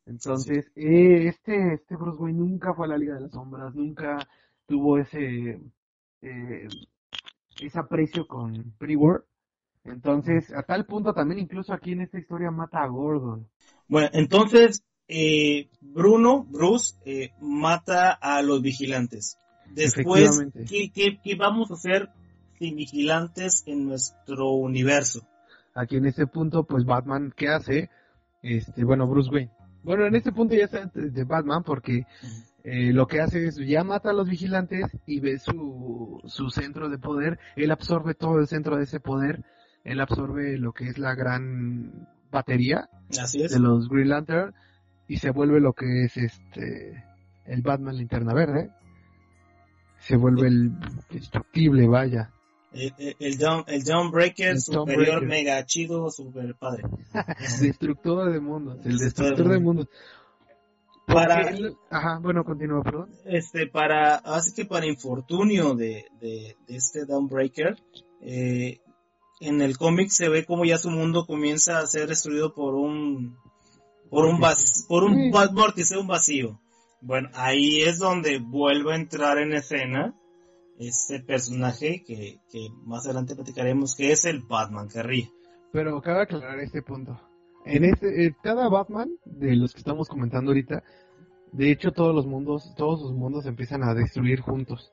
Entonces, 0.05 0.71
eh, 0.75 1.27
este, 1.27 1.73
este 1.73 1.95
Bruce 1.95 2.21
Wayne 2.21 2.39
nunca 2.39 2.73
fue 2.73 2.85
a 2.85 2.89
la 2.89 2.97
Liga 2.97 3.15
de 3.15 3.21
las 3.21 3.31
Sombras, 3.31 3.73
nunca 3.73 4.17
tuvo 4.67 4.97
ese, 4.97 5.59
eh, 6.21 6.67
ese 7.59 7.79
aprecio 7.79 8.27
con 8.27 8.73
Pre-War. 8.77 9.23
Entonces, 9.83 10.53
a 10.53 10.63
tal 10.63 10.85
punto 10.85 11.13
también 11.13 11.39
incluso 11.39 11.73
aquí 11.73 11.93
en 11.93 12.01
esta 12.01 12.19
historia 12.19 12.51
mata 12.51 12.83
a 12.83 12.87
Gordon. 12.87 13.47
Bueno, 13.87 14.09
entonces, 14.13 14.83
eh, 15.07 15.69
Bruno, 15.81 16.43
Bruce, 16.43 16.95
eh, 17.05 17.31
mata 17.41 18.11
a 18.11 18.41
los 18.41 18.61
vigilantes. 18.61 19.37
Después, 19.69 20.39
¿qué, 20.69 20.91
qué, 20.91 21.35
vamos 21.35 21.71
a 21.71 21.73
hacer 21.75 22.09
sin 22.59 22.75
vigilantes 22.75 23.63
en 23.65 23.87
nuestro 23.87 24.51
universo? 24.51 25.27
Aquí 25.73 25.97
en 25.97 26.05
este 26.05 26.27
punto, 26.27 26.63
pues 26.65 26.85
Batman, 26.85 27.33
¿qué 27.35 27.49
hace? 27.49 27.89
Este, 28.41 28.83
bueno, 28.83 29.07
Bruce 29.07 29.29
Wayne. 29.29 29.51
Bueno, 29.83 30.05
en 30.05 30.15
este 30.15 30.31
punto 30.31 30.55
ya 30.55 30.65
está 30.65 30.91
de 30.93 31.23
Batman 31.23 31.63
porque 31.63 32.05
eh, 32.63 32.93
lo 32.93 33.07
que 33.07 33.21
hace 33.21 33.47
es 33.47 33.55
ya 33.55 33.83
mata 33.83 34.11
a 34.11 34.13
los 34.13 34.29
vigilantes 34.29 34.85
y 35.07 35.19
ve 35.19 35.39
su, 35.39 36.21
su 36.25 36.49
centro 36.49 36.89
de 36.89 36.99
poder. 36.99 37.39
Él 37.55 37.71
absorbe 37.71 38.13
todo 38.13 38.39
el 38.39 38.47
centro 38.47 38.77
de 38.77 38.83
ese 38.83 38.99
poder. 38.99 39.43
Él 39.83 39.99
absorbe 39.99 40.57
lo 40.57 40.73
que 40.73 40.87
es 40.87 40.99
la 40.99 41.15
gran 41.15 42.07
batería 42.31 42.89
de 43.09 43.59
los 43.59 43.89
Green 43.89 44.09
Lantern 44.09 44.53
y 45.07 45.17
se 45.17 45.31
vuelve 45.31 45.59
lo 45.59 45.73
que 45.73 46.05
es 46.05 46.15
este 46.17 47.03
el 47.45 47.61
Batman 47.61 47.97
Linterna 47.97 48.33
Verde. 48.33 48.69
Se 49.97 50.15
vuelve 50.15 50.47
el 50.47 50.71
destructible, 51.09 51.87
vaya. 51.87 52.31
El, 52.73 52.93
el, 52.97 53.15
el, 53.67 54.11
Breaker 54.11 54.59
superior, 54.59 55.25
mega 55.25 55.65
chido, 55.65 56.09
super 56.09 56.55
padre. 56.55 56.83
destructor 57.59 58.31
de 58.31 58.39
mundos, 58.39 58.85
el 58.85 58.97
destructor 58.97 59.49
de 59.49 59.59
mundos. 59.59 59.87
Para, 61.05 61.53
ajá, 61.89 62.19
bueno, 62.21 62.45
continúa, 62.45 62.81
perdón. 62.83 63.09
Este, 63.25 63.67
para, 63.67 64.15
así 64.15 64.53
que 64.53 64.65
para 64.65 64.85
infortunio 64.85 65.73
de, 65.73 66.05
de, 66.21 66.55
de 66.67 66.75
este 66.75 67.05
Dawnbreaker, 67.05 67.75
eh, 68.21 68.79
en 69.41 69.61
el 69.61 69.77
cómic 69.77 70.09
se 70.09 70.29
ve 70.29 70.45
como 70.45 70.63
ya 70.63 70.77
su 70.77 70.89
mundo 70.89 71.25
comienza 71.25 71.79
a 71.79 71.87
ser 71.87 72.07
destruido 72.07 72.53
por 72.53 72.75
un, 72.75 73.37
por 74.09 74.25
un, 74.25 74.39
por 74.87 75.03
un 75.03 75.31
vórtice, 75.31 75.97
un 75.97 76.07
vacío. 76.07 76.59
Bueno, 77.01 77.29
ahí 77.33 77.81
es 77.81 77.97
donde 77.97 78.37
vuelve 78.37 78.93
a 78.93 78.97
entrar 78.97 79.39
en 79.39 79.53
escena 79.53 80.15
este 80.81 81.19
personaje 81.19 82.03
que, 82.03 82.39
más 82.83 83.05
adelante 83.05 83.35
platicaremos, 83.35 83.95
que 83.95 84.11
es 84.11 84.25
el 84.25 84.41
Batman 84.41 84.89
que 84.89 85.03
ríe. 85.03 85.31
Pero 85.71 86.01
cabe 86.01 86.23
aclarar 86.23 86.59
este 86.59 86.81
punto. 86.81 87.19
En 87.65 87.85
este, 87.85 88.25
eh, 88.25 88.35
cada 88.41 88.67
Batman 88.67 89.09
de 89.25 89.55
los 89.55 89.73
que 89.73 89.79
estamos 89.79 90.09
comentando 90.09 90.49
ahorita, 90.49 90.83
de 91.51 91.71
hecho 91.71 91.91
todos 91.91 92.15
los 92.15 92.25
mundos, 92.25 92.73
todos 92.75 93.01
los 93.01 93.13
mundos 93.13 93.45
empiezan 93.45 93.83
a 93.83 93.93
destruir 93.93 94.41
juntos. 94.41 94.91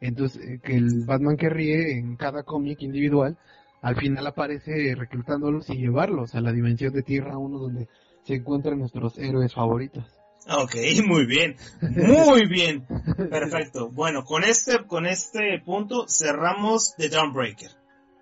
Entonces, 0.00 0.42
eh, 0.48 0.60
que 0.62 0.76
el 0.76 1.04
Batman 1.04 1.36
que 1.36 1.50
ríe 1.50 1.98
en 1.98 2.16
cada 2.16 2.44
cómic 2.44 2.80
individual, 2.82 3.36
al 3.82 3.96
final 3.96 4.26
aparece 4.26 4.94
reclutándolos 4.94 5.68
y 5.70 5.76
llevarlos 5.76 6.34
a 6.34 6.40
la 6.40 6.52
dimensión 6.52 6.92
de 6.92 7.02
Tierra 7.02 7.36
1 7.36 7.58
donde 7.58 7.88
se 8.22 8.34
encuentran 8.34 8.78
nuestros 8.78 9.18
héroes 9.18 9.54
favoritos. 9.54 10.19
Ok, 10.48 10.74
muy 11.06 11.26
bien, 11.26 11.56
muy 11.80 12.46
bien, 12.46 12.86
perfecto. 13.30 13.88
Bueno, 13.90 14.24
con 14.24 14.44
este, 14.44 14.86
con 14.86 15.06
este 15.06 15.60
punto 15.64 16.06
cerramos 16.08 16.94
The 16.96 17.08
Dawnbreaker. 17.08 17.70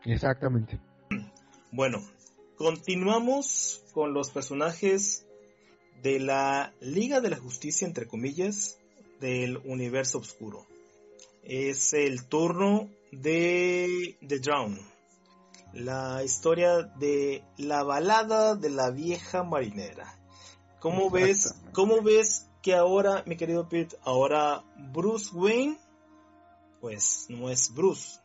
Exactamente. 0.04 0.80
Bueno, 1.70 1.98
continuamos 2.56 3.84
con 3.92 4.14
los 4.14 4.30
personajes 4.30 5.26
de 6.02 6.20
la 6.20 6.72
Liga 6.80 7.20
de 7.20 7.30
la 7.30 7.36
Justicia, 7.36 7.86
entre 7.86 8.06
comillas, 8.06 8.78
del 9.20 9.58
universo 9.58 10.18
oscuro. 10.18 10.66
Es 11.42 11.92
el 11.92 12.26
turno 12.26 12.88
de 13.12 14.16
The 14.26 14.38
Drown, 14.38 14.78
la 15.72 16.22
historia 16.24 16.82
de 16.82 17.42
la 17.56 17.82
balada 17.82 18.54
de 18.54 18.70
la 18.70 18.90
vieja 18.90 19.44
marinera. 19.44 20.18
¿Cómo 20.80 21.10
ves, 21.10 21.54
¿Cómo 21.72 22.02
ves 22.02 22.48
que 22.62 22.74
ahora, 22.74 23.22
mi 23.26 23.36
querido 23.36 23.68
Pete, 23.68 23.96
ahora 24.02 24.62
Bruce 24.92 25.34
Wayne, 25.34 25.78
pues 26.80 27.26
no 27.28 27.50
es 27.50 27.74
Bruce, 27.74 28.20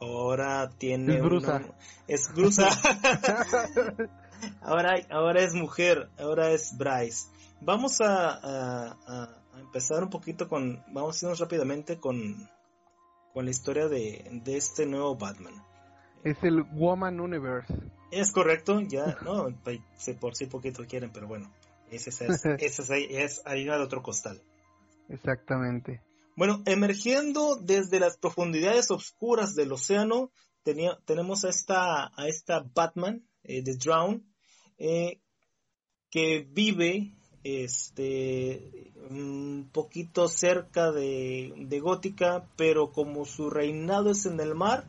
ahora 0.00 0.70
tiene 0.76 1.16
es 1.16 1.22
Brusa. 1.22 1.62
es 2.06 2.34
Brusa. 2.34 2.68
ahora, 4.60 4.94
ahora 5.10 5.42
es 5.42 5.54
mujer, 5.54 6.10
ahora 6.18 6.50
es 6.50 6.76
Bryce. 6.76 7.28
Vamos 7.62 7.98
a, 8.02 9.36
empezar 9.58 10.02
un 10.02 10.10
poquito 10.10 10.48
con, 10.48 10.82
vamos 10.88 11.22
a 11.22 11.26
irnos 11.26 11.38
rápidamente 11.38 11.98
con, 11.98 12.48
con 13.32 13.44
la 13.44 13.50
historia 13.50 13.88
de, 13.88 14.40
de 14.44 14.56
este 14.56 14.84
nuevo 14.86 15.16
Batman. 15.16 15.54
Es 16.24 16.36
el 16.42 16.62
Woman 16.62 17.20
Universe. 17.20 17.72
Es 18.10 18.32
correcto, 18.32 18.80
ya, 18.80 19.16
no, 19.22 19.48
por 20.20 20.34
si 20.34 20.46
poquito 20.46 20.84
quieren, 20.86 21.10
pero 21.10 21.26
bueno. 21.26 21.50
Ese 21.90 22.10
es, 22.10 22.20
ese 22.44 23.22
es, 23.22 23.42
harina 23.44 23.76
de 23.76 23.82
otro 23.82 24.02
costal. 24.02 24.40
Exactamente. 25.08 26.00
Bueno, 26.36 26.62
emergiendo 26.66 27.56
desde 27.56 27.98
las 27.98 28.16
profundidades 28.16 28.90
oscuras 28.90 29.54
del 29.54 29.72
océano, 29.72 30.30
tenemos 30.62 31.44
a 31.44 31.48
esta, 31.48 32.12
a 32.14 32.28
esta 32.28 32.64
Batman 32.74 33.26
eh, 33.42 33.62
de 33.62 33.76
Drown, 33.76 34.24
eh, 34.78 35.20
que 36.10 36.46
vive 36.48 37.12
este 37.42 38.92
un 39.08 39.70
poquito 39.72 40.28
cerca 40.28 40.92
de, 40.92 41.52
de, 41.56 41.80
Gótica, 41.80 42.46
pero 42.56 42.92
como 42.92 43.24
su 43.24 43.50
reinado 43.50 44.10
es 44.10 44.26
en 44.26 44.38
el 44.40 44.54
mar, 44.54 44.84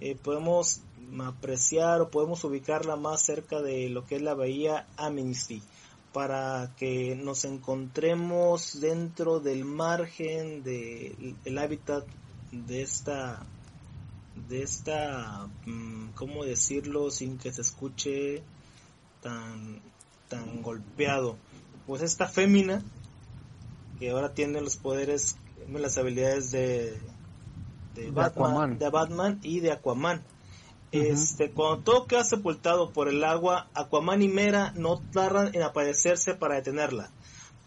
eh, 0.00 0.16
podemos 0.16 0.80
apreciar 1.20 2.00
o 2.00 2.10
podemos 2.10 2.44
ubicarla 2.44 2.96
más 2.96 3.22
cerca 3.22 3.60
de 3.60 3.90
lo 3.90 4.06
que 4.06 4.16
es 4.16 4.22
la 4.22 4.34
bahía 4.34 4.86
Amnesty 4.96 5.62
para 6.12 6.72
que 6.76 7.14
nos 7.14 7.44
encontremos 7.44 8.80
dentro 8.80 9.40
del 9.40 9.64
margen 9.64 10.64
del 10.64 11.58
hábitat 11.58 12.04
de 12.50 12.82
esta 12.82 13.46
de 14.48 14.62
esta 14.62 15.48
mm, 15.66 16.10
cómo 16.14 16.44
decirlo 16.44 17.10
sin 17.10 17.38
que 17.38 17.52
se 17.52 17.60
escuche 17.60 18.42
tan 19.22 19.80
tan 20.28 20.62
golpeado 20.62 21.36
pues 21.86 22.02
esta 22.02 22.26
fémina 22.26 22.82
que 23.98 24.10
ahora 24.10 24.34
tiene 24.34 24.60
los 24.60 24.76
poderes 24.76 25.36
las 25.68 25.98
habilidades 25.98 26.50
de 26.50 26.98
de, 27.94 28.10
Batman, 28.10 28.78
de 28.78 28.88
Batman 28.88 29.40
y 29.42 29.60
de 29.60 29.72
Aquaman 29.72 30.22
este, 30.92 31.52
cuando 31.52 31.84
todo 31.84 32.06
queda 32.06 32.24
sepultado 32.24 32.90
por 32.90 33.08
el 33.08 33.22
agua, 33.22 33.68
Aquaman 33.74 34.22
y 34.22 34.28
Mera 34.28 34.72
no 34.74 35.00
tardan 35.12 35.54
en 35.54 35.62
aparecerse 35.62 36.34
para 36.34 36.56
detenerla. 36.56 37.10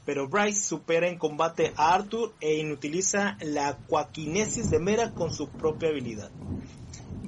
Pero 0.05 0.27
Bryce 0.27 0.61
supera 0.61 1.07
en 1.07 1.17
combate 1.17 1.73
a 1.77 1.93
Arthur 1.93 2.33
e 2.41 2.55
inutiliza 2.55 3.37
la 3.39 3.69
aquaquinesis 3.69 4.69
de 4.69 4.79
Mera 4.79 5.13
con 5.13 5.33
su 5.33 5.47
propia 5.47 5.89
habilidad. 5.89 6.31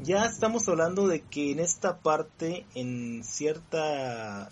Ya 0.03 0.25
estamos 0.25 0.67
hablando 0.67 1.07
de 1.07 1.21
que 1.21 1.51
en 1.51 1.59
esta 1.59 1.99
parte, 1.99 2.65
en 2.75 3.23
cierta 3.23 4.51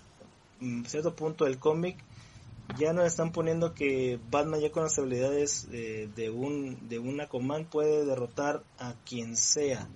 mm, 0.60 0.84
cierto 0.84 1.14
punto 1.14 1.44
del 1.44 1.58
cómic, 1.58 2.02
ya 2.78 2.94
nos 2.94 3.04
están 3.04 3.30
poniendo 3.30 3.74
que 3.74 4.18
Batman 4.30 4.60
ya 4.60 4.72
con 4.72 4.84
las 4.84 4.98
habilidades 4.98 5.70
de, 5.70 6.08
de 6.16 6.30
un 6.30 6.88
de 6.88 6.98
un 6.98 7.20
Aquaman 7.20 7.66
puede 7.66 8.06
derrotar 8.06 8.62
a 8.78 8.94
quien 9.04 9.36
sea 9.36 9.86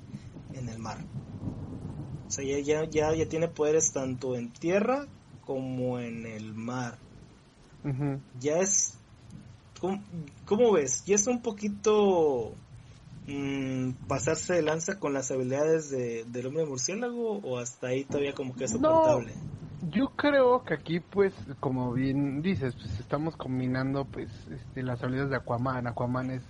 en 0.53 0.69
el 0.69 0.79
mar. 0.79 0.99
O 2.29 2.31
sea, 2.31 2.45
ya, 2.45 2.85
ya, 2.85 3.15
ya, 3.15 3.27
tiene 3.27 3.49
poderes 3.49 3.91
tanto 3.93 4.37
en 4.37 4.51
tierra 4.53 5.07
como 5.47 5.99
en 5.99 6.27
el 6.27 6.53
mar. 6.53 6.99
Ya 8.39 8.59
es... 8.59 8.99
¿cómo, 10.45 10.73
ves? 10.73 11.05
Ya 11.07 11.15
es 11.15 11.27
un 11.27 11.41
poquito 11.41 12.53
mm, 13.27 13.93
pasarse 14.07 14.55
de 14.55 14.63
lanza 14.63 14.99
con 14.99 15.15
las 15.15 15.31
habilidades 15.31 15.89
de, 15.89 16.25
del 16.25 16.49
hombre 16.49 16.67
murciélago 16.67 17.39
o 17.39 17.59
hasta 17.59 17.87
ahí 17.87 18.05
todavía 18.05 18.35
como 18.35 18.55
que 18.55 18.65
es 18.65 18.73
soportable. 18.73 19.33
yo 19.91 20.09
creo 20.17 20.65
que 20.65 20.75
aquí 20.75 21.01
pues 21.01 21.33
como 21.61 21.95
bien 21.95 22.43
dices 22.43 22.75
pues 22.75 23.01
estamos 23.01 23.37
combinando 23.37 24.05
pues 24.05 24.29
este, 24.51 24.83
las 24.83 25.03
habilidades 25.03 25.31
de 25.31 25.37
Aquaman. 25.37 25.87
Aquaman 25.87 26.31
es, 26.33 26.43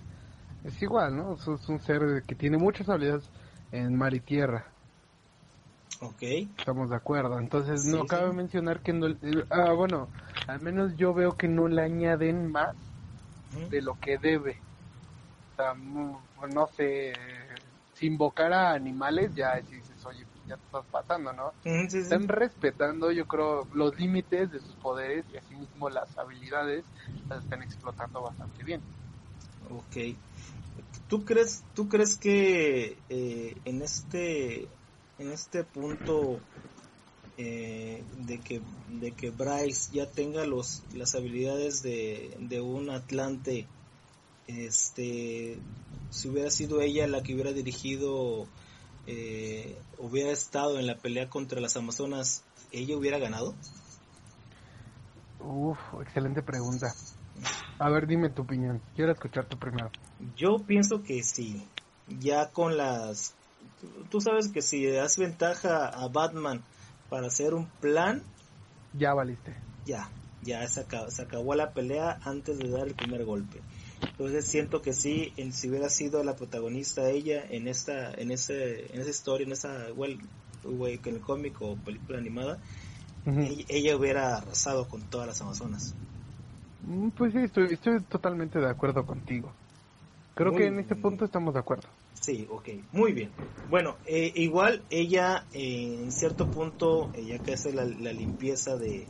es 0.65 0.81
igual, 0.81 1.15
¿no? 1.15 1.35
Es 1.35 1.69
un 1.69 1.79
ser 1.79 2.23
que 2.27 2.35
tiene 2.35 2.57
muchas 2.57 2.89
habilidades 2.89 3.29
en 3.71 3.95
mar 3.95 4.13
y 4.13 4.19
tierra. 4.19 4.65
Ok. 6.01 6.21
Estamos 6.57 6.89
de 6.89 6.95
acuerdo. 6.95 7.39
Entonces, 7.39 7.85
no 7.85 8.05
cabe 8.05 8.31
mencionar 8.33 8.81
que 8.81 8.93
no. 8.93 9.07
Ah, 9.49 9.73
bueno, 9.73 10.07
al 10.47 10.61
menos 10.61 10.95
yo 10.95 11.13
veo 11.13 11.35
que 11.35 11.47
no 11.47 11.67
le 11.67 11.81
añaden 11.81 12.51
más 12.51 12.75
de 13.69 13.81
lo 13.81 13.99
que 13.99 14.17
debe. 14.17 14.57
O 15.53 15.55
sea, 15.57 15.73
no 15.73 16.67
sé. 16.75 17.13
Si 17.93 18.07
invocar 18.07 18.53
a 18.53 18.71
animales, 18.71 19.35
ya 19.35 19.55
dices, 19.55 20.05
oye, 20.05 20.25
ya 20.47 20.55
te 20.55 20.63
estás 20.63 20.85
pasando, 20.89 21.33
¿no? 21.33 21.51
Están 21.65 22.29
respetando, 22.29 23.11
yo 23.11 23.27
creo, 23.27 23.67
los 23.73 23.99
límites 23.99 24.49
de 24.51 24.59
sus 24.59 24.73
poderes 24.75 25.25
y 25.33 25.37
asimismo 25.37 25.89
las 25.89 26.17
habilidades 26.17 26.85
las 27.27 27.43
están 27.43 27.61
explotando 27.61 28.21
bastante 28.21 28.63
bien. 28.63 28.81
Ok. 29.69 30.15
¿Tú 31.09 31.25
crees, 31.25 31.65
tú 31.75 31.89
crees 31.89 32.17
que 32.17 32.97
eh, 33.09 33.57
en 33.65 33.81
este 33.81 34.69
en 35.19 35.31
este 35.31 35.63
punto 35.63 36.39
eh, 37.37 38.03
de 38.25 38.39
que 38.39 38.61
de 38.89 39.11
que 39.11 39.29
Bryce 39.29 39.91
ya 39.93 40.09
tenga 40.09 40.45
los 40.45 40.83
las 40.93 41.15
habilidades 41.15 41.83
de, 41.83 42.35
de 42.39 42.61
un 42.61 42.89
Atlante 42.89 43.67
este 44.47 45.57
si 46.09 46.29
hubiera 46.29 46.49
sido 46.49 46.81
ella 46.81 47.07
la 47.07 47.21
que 47.21 47.33
hubiera 47.33 47.51
dirigido 47.51 48.47
eh, 49.07 49.77
hubiera 49.97 50.31
estado 50.31 50.79
en 50.79 50.87
la 50.87 50.97
pelea 50.97 51.29
contra 51.29 51.61
las 51.61 51.77
Amazonas 51.77 52.43
ella 52.71 52.97
hubiera 52.97 53.19
ganado 53.19 53.53
Uf, 55.39 55.79
excelente 56.01 56.41
pregunta. 56.41 56.93
A 57.79 57.89
ver, 57.89 58.07
dime 58.07 58.29
tu 58.29 58.41
opinión. 58.41 58.81
Quiero 58.95 59.13
escuchar 59.13 59.45
tu 59.45 59.57
primero. 59.57 59.89
Yo 60.35 60.57
pienso 60.65 61.01
que 61.01 61.23
sí. 61.23 61.65
Ya 62.07 62.51
con 62.51 62.77
las... 62.77 63.35
Tú 64.09 64.21
sabes 64.21 64.49
que 64.49 64.61
si 64.61 64.85
das 64.85 65.17
ventaja 65.17 65.87
a 65.87 66.07
Batman 66.07 66.63
para 67.09 67.27
hacer 67.27 67.53
un 67.53 67.67
plan... 67.79 68.23
Ya 68.93 69.13
valiste. 69.13 69.55
Ya, 69.85 70.09
ya 70.41 70.67
se 70.67 70.81
acabó, 70.81 71.55
la 71.55 71.71
pelea 71.71 72.19
antes 72.23 72.57
de 72.57 72.69
dar 72.69 72.87
el 72.87 72.95
primer 72.95 73.25
golpe. 73.25 73.61
Entonces 74.01 74.45
siento 74.45 74.81
que 74.81 74.93
sí, 74.93 75.33
en, 75.37 75.53
si 75.53 75.69
hubiera 75.69 75.89
sido 75.89 76.23
la 76.23 76.35
protagonista 76.35 77.09
ella 77.09 77.43
en 77.49 77.67
esta, 77.67 78.11
en 78.13 78.31
ese, 78.31 78.93
en 78.93 79.01
esa 79.01 79.09
historia, 79.09 79.45
en 79.45 79.53
esa, 79.53 79.87
well, 79.95 80.19
en 80.63 81.15
el 81.15 81.21
cómic 81.21 81.61
o 81.61 81.75
película 81.77 82.17
animada, 82.17 82.59
ella, 83.67 83.95
hubiera 83.95 84.37
arrasado 84.37 84.87
con 84.87 85.01
todas 85.01 85.27
las 85.27 85.41
Amazonas. 85.41 85.93
Mm, 86.87 87.09
pues 87.09 87.33
sí, 87.33 87.39
estoy, 87.39 87.67
estoy 87.73 88.01
totalmente 88.01 88.59
de 88.59 88.69
acuerdo 88.69 89.05
contigo. 89.05 89.51
Creo 90.35 90.55
que 90.55 90.67
en 90.67 90.79
este 90.79 90.95
punto 90.95 91.25
estamos 91.25 91.53
de 91.53 91.59
acuerdo. 91.59 91.89
Sí, 92.13 92.47
ok, 92.49 92.69
muy 92.91 93.13
bien. 93.13 93.31
Bueno, 93.69 93.95
eh, 94.05 94.31
igual 94.35 94.83
ella 94.89 95.45
eh, 95.53 95.99
en 96.03 96.11
cierto 96.11 96.47
punto, 96.47 97.11
ella 97.15 97.39
que 97.39 97.53
hace 97.53 97.71
la, 97.71 97.85
limpieza 97.85 98.75
de, 98.75 99.07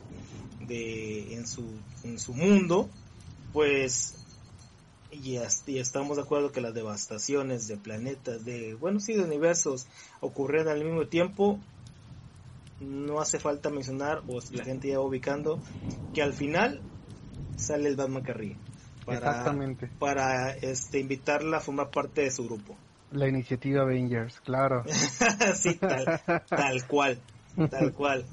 de 0.68 1.34
en, 1.34 1.48
su, 1.48 1.64
en 2.04 2.20
su 2.20 2.34
mundo, 2.34 2.90
pues 3.52 4.16
y, 5.12 5.38
y, 5.66 5.80
estamos 5.80 6.18
de 6.18 6.24
acuerdo 6.24 6.52
que 6.52 6.62
las 6.62 6.74
devastaciones 6.74 7.68
de 7.68 7.78
planetas, 7.78 8.46
de, 8.46 8.76
bueno, 8.76 9.00
sí, 9.00 9.14
de 9.14 9.24
universos 9.24 9.88
ocurren 10.22 10.68
al 10.68 10.84
mismo 10.84 11.08
tiempo. 11.08 11.60
No 12.80 13.20
hace 13.20 13.40
falta 13.40 13.70
mencionar, 13.70 14.22
o 14.28 14.40
la 14.52 14.64
gente 14.64 14.88
ya 14.88 15.00
va 15.00 15.06
ubicando, 15.06 15.60
que 16.14 16.22
al 16.22 16.34
final 16.34 16.82
sale 17.58 17.90
el 17.90 17.96
Batman 17.96 18.24
que 18.24 18.34
ríe. 18.34 18.58
Exactamente. 19.08 19.90
Para 20.00 20.52
este, 20.52 21.00
invitarla 21.00 21.58
a 21.58 21.60
formar 21.60 21.90
parte 21.90 22.22
de 22.22 22.32
su 22.32 22.46
grupo. 22.46 22.78
La 23.12 23.28
iniciativa 23.28 23.82
Avengers, 23.82 24.40
claro. 24.42 24.84
sí, 25.56 25.76
tal, 25.76 26.88
cual, 26.88 27.20
tal 27.70 27.94
cual. 27.94 28.26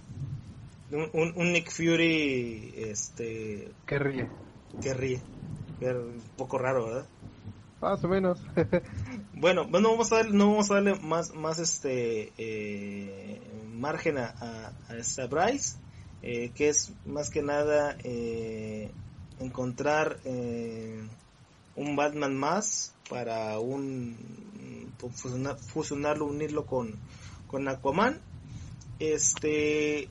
Un, 0.91 1.33
un, 1.35 1.53
Nick 1.53 1.71
Fury, 1.71 2.75
este... 2.77 3.73
Que 3.87 3.99
ríe. 3.99 4.29
Que 4.81 4.95
ríe. 4.95 5.21
un 5.81 6.23
poco 6.37 6.59
raro, 6.59 6.87
¿verdad? 6.87 7.07
Más 7.81 8.03
o 8.05 8.09
menos. 8.09 8.41
bueno, 9.35 9.67
bueno, 9.67 9.91
vamos 9.91 10.13
a 10.13 10.17
darle, 10.17 10.37
no 10.37 10.51
vamos 10.51 10.71
a 10.71 10.75
darle 10.75 10.95
más, 10.97 11.35
más 11.35 11.59
este 11.59 12.33
eh, 12.39 13.41
margen 13.75 14.19
a, 14.19 14.73
a, 14.89 14.97
esta 14.97 15.27
Bryce, 15.27 15.77
eh, 16.23 16.51
que 16.55 16.69
es 16.69 16.93
más 17.05 17.31
que 17.31 17.43
nada 17.43 17.97
eh, 18.03 18.91
encontrar 19.39 20.19
eh, 20.25 21.07
un 21.77 21.97
Batman 21.97 22.35
más 22.35 22.95
para 23.09 23.59
un 23.59 24.17
fusionarlo, 25.09 26.27
unirlo 26.27 26.67
con, 26.67 26.95
con 27.47 27.69
Aquaman. 27.69 28.21
Este, 28.99 30.09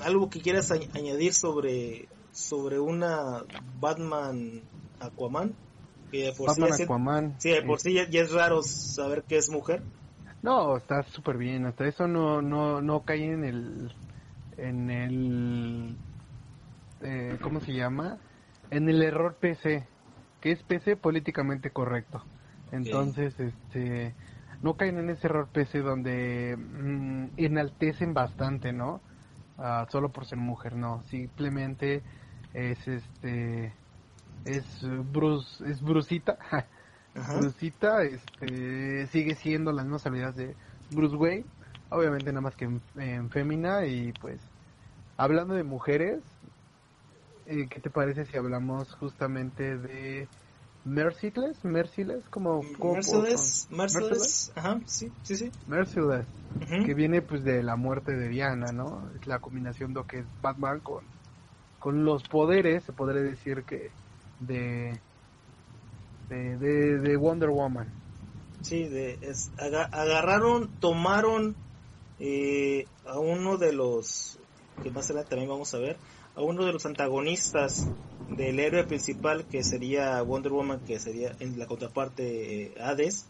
algo 0.00 0.28
que 0.30 0.40
quieras 0.40 0.70
añadir 0.70 1.32
sobre 1.32 2.08
sobre 2.32 2.78
una 2.78 3.44
Batman 3.80 4.62
Aquaman. 5.00 5.54
Que 6.10 6.32
por 6.36 6.48
Batman 6.48 6.72
sí 6.74 6.82
Aquaman. 6.82 7.40
Sí, 7.40 7.52
por 7.66 7.80
sí 7.80 7.94
ya, 7.94 8.02
es 8.02 8.32
raro 8.32 8.62
saber 8.62 9.24
que 9.24 9.36
es 9.36 9.48
mujer. 9.48 9.82
No, 10.42 10.76
está 10.76 11.02
súper 11.02 11.36
bien. 11.36 11.66
Hasta 11.66 11.86
eso 11.86 12.06
no, 12.06 12.40
no, 12.40 12.80
no 12.80 13.04
cae 13.04 13.24
en 13.24 13.44
el, 13.44 13.92
en 14.56 14.90
el, 14.90 15.96
eh, 17.02 17.38
¿cómo 17.42 17.60
se 17.60 17.72
llama? 17.72 18.18
en 18.70 18.88
el 18.88 19.02
error 19.02 19.36
PC, 19.40 19.86
que 20.40 20.52
es 20.52 20.62
PC 20.62 20.96
políticamente 20.96 21.70
correcto. 21.70 22.22
Entonces, 22.72 23.38
este, 23.38 24.14
no 24.62 24.74
caen 24.74 24.98
en 24.98 25.10
ese 25.10 25.26
error 25.26 25.48
PC 25.52 25.80
donde 25.80 26.56
mm, 26.56 27.26
enaltecen 27.36 28.14
bastante, 28.14 28.72
¿no? 28.72 29.00
Ah, 29.58 29.86
solo 29.90 30.10
por 30.10 30.26
ser 30.26 30.38
mujer, 30.38 30.74
no. 30.74 31.02
Simplemente 31.04 32.02
es 32.54 32.86
este, 32.88 33.72
es 34.44 34.64
Bruce, 35.12 35.64
es 35.68 35.82
Brucita. 35.82 36.38
Brucita, 37.38 38.02
este, 38.02 39.06
sigue 39.08 39.34
siendo 39.34 39.72
las 39.72 39.84
mismas 39.84 40.06
habilidades 40.06 40.36
de 40.36 40.54
Bruce 40.92 41.16
Wayne, 41.16 41.44
obviamente 41.90 42.30
nada 42.30 42.40
más 42.40 42.54
que 42.54 42.66
en, 42.66 42.80
en 42.96 43.30
fémina 43.30 43.84
y 43.84 44.12
pues 44.12 44.40
hablando 45.16 45.54
de 45.54 45.64
mujeres, 45.64 46.22
eh, 47.50 47.66
¿qué 47.68 47.80
te 47.80 47.90
parece 47.90 48.24
si 48.24 48.36
hablamos 48.36 48.94
justamente 48.94 49.76
de 49.76 50.28
Merciless? 50.84 51.64
Merciless, 51.64 52.28
como... 52.28 52.62
Merciless, 52.62 53.66
Merciless, 53.70 54.52
ajá, 54.54 54.80
sí, 54.86 55.10
sí, 55.24 55.36
sí. 55.36 55.50
Merciless, 55.66 56.26
que 56.86 56.94
viene 56.94 57.22
pues 57.22 57.42
de 57.42 57.62
la 57.64 57.74
muerte 57.74 58.12
de 58.12 58.28
Diana, 58.28 58.70
¿no? 58.72 59.10
Es 59.18 59.26
la 59.26 59.40
combinación 59.40 59.92
de 59.92 60.00
lo 60.00 60.06
que 60.06 60.18
es 60.18 60.26
Batman 60.40 60.78
con, 60.78 61.04
con 61.80 62.04
los 62.04 62.22
poderes, 62.22 62.84
se 62.84 62.92
podría 62.92 63.20
decir 63.20 63.64
que 63.64 63.90
de, 64.38 64.96
de, 66.28 66.56
de, 66.56 67.16
Wonder 67.16 67.50
Woman. 67.50 67.88
Sí, 68.62 68.88
de, 68.88 69.18
es, 69.22 69.50
agarraron, 69.58 70.68
tomaron 70.78 71.56
eh, 72.20 72.86
a 73.06 73.18
uno 73.18 73.56
de 73.56 73.72
los, 73.72 74.38
que 74.84 74.90
más 74.92 75.06
adelante 75.06 75.30
también 75.30 75.50
vamos 75.50 75.74
a 75.74 75.78
ver, 75.78 75.96
a 76.34 76.42
uno 76.42 76.64
de 76.64 76.72
los 76.72 76.86
antagonistas 76.86 77.86
del 78.28 78.60
héroe 78.60 78.84
principal 78.84 79.44
que 79.44 79.64
sería 79.64 80.22
Wonder 80.22 80.52
Woman 80.52 80.80
que 80.80 80.98
sería 80.98 81.34
en 81.40 81.58
la 81.58 81.66
contraparte 81.66 82.62
eh, 82.62 82.74
Hades. 82.80 83.26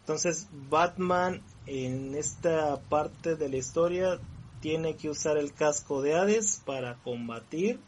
Entonces 0.00 0.48
Batman 0.70 1.40
en 1.66 2.14
esta 2.14 2.80
parte 2.88 3.36
de 3.36 3.48
la 3.48 3.56
historia 3.56 4.18
tiene 4.60 4.96
que 4.96 5.10
usar 5.10 5.36
el 5.36 5.52
casco 5.52 6.02
de 6.02 6.14
Hades 6.14 6.62
para 6.64 6.94
combatir 7.02 7.78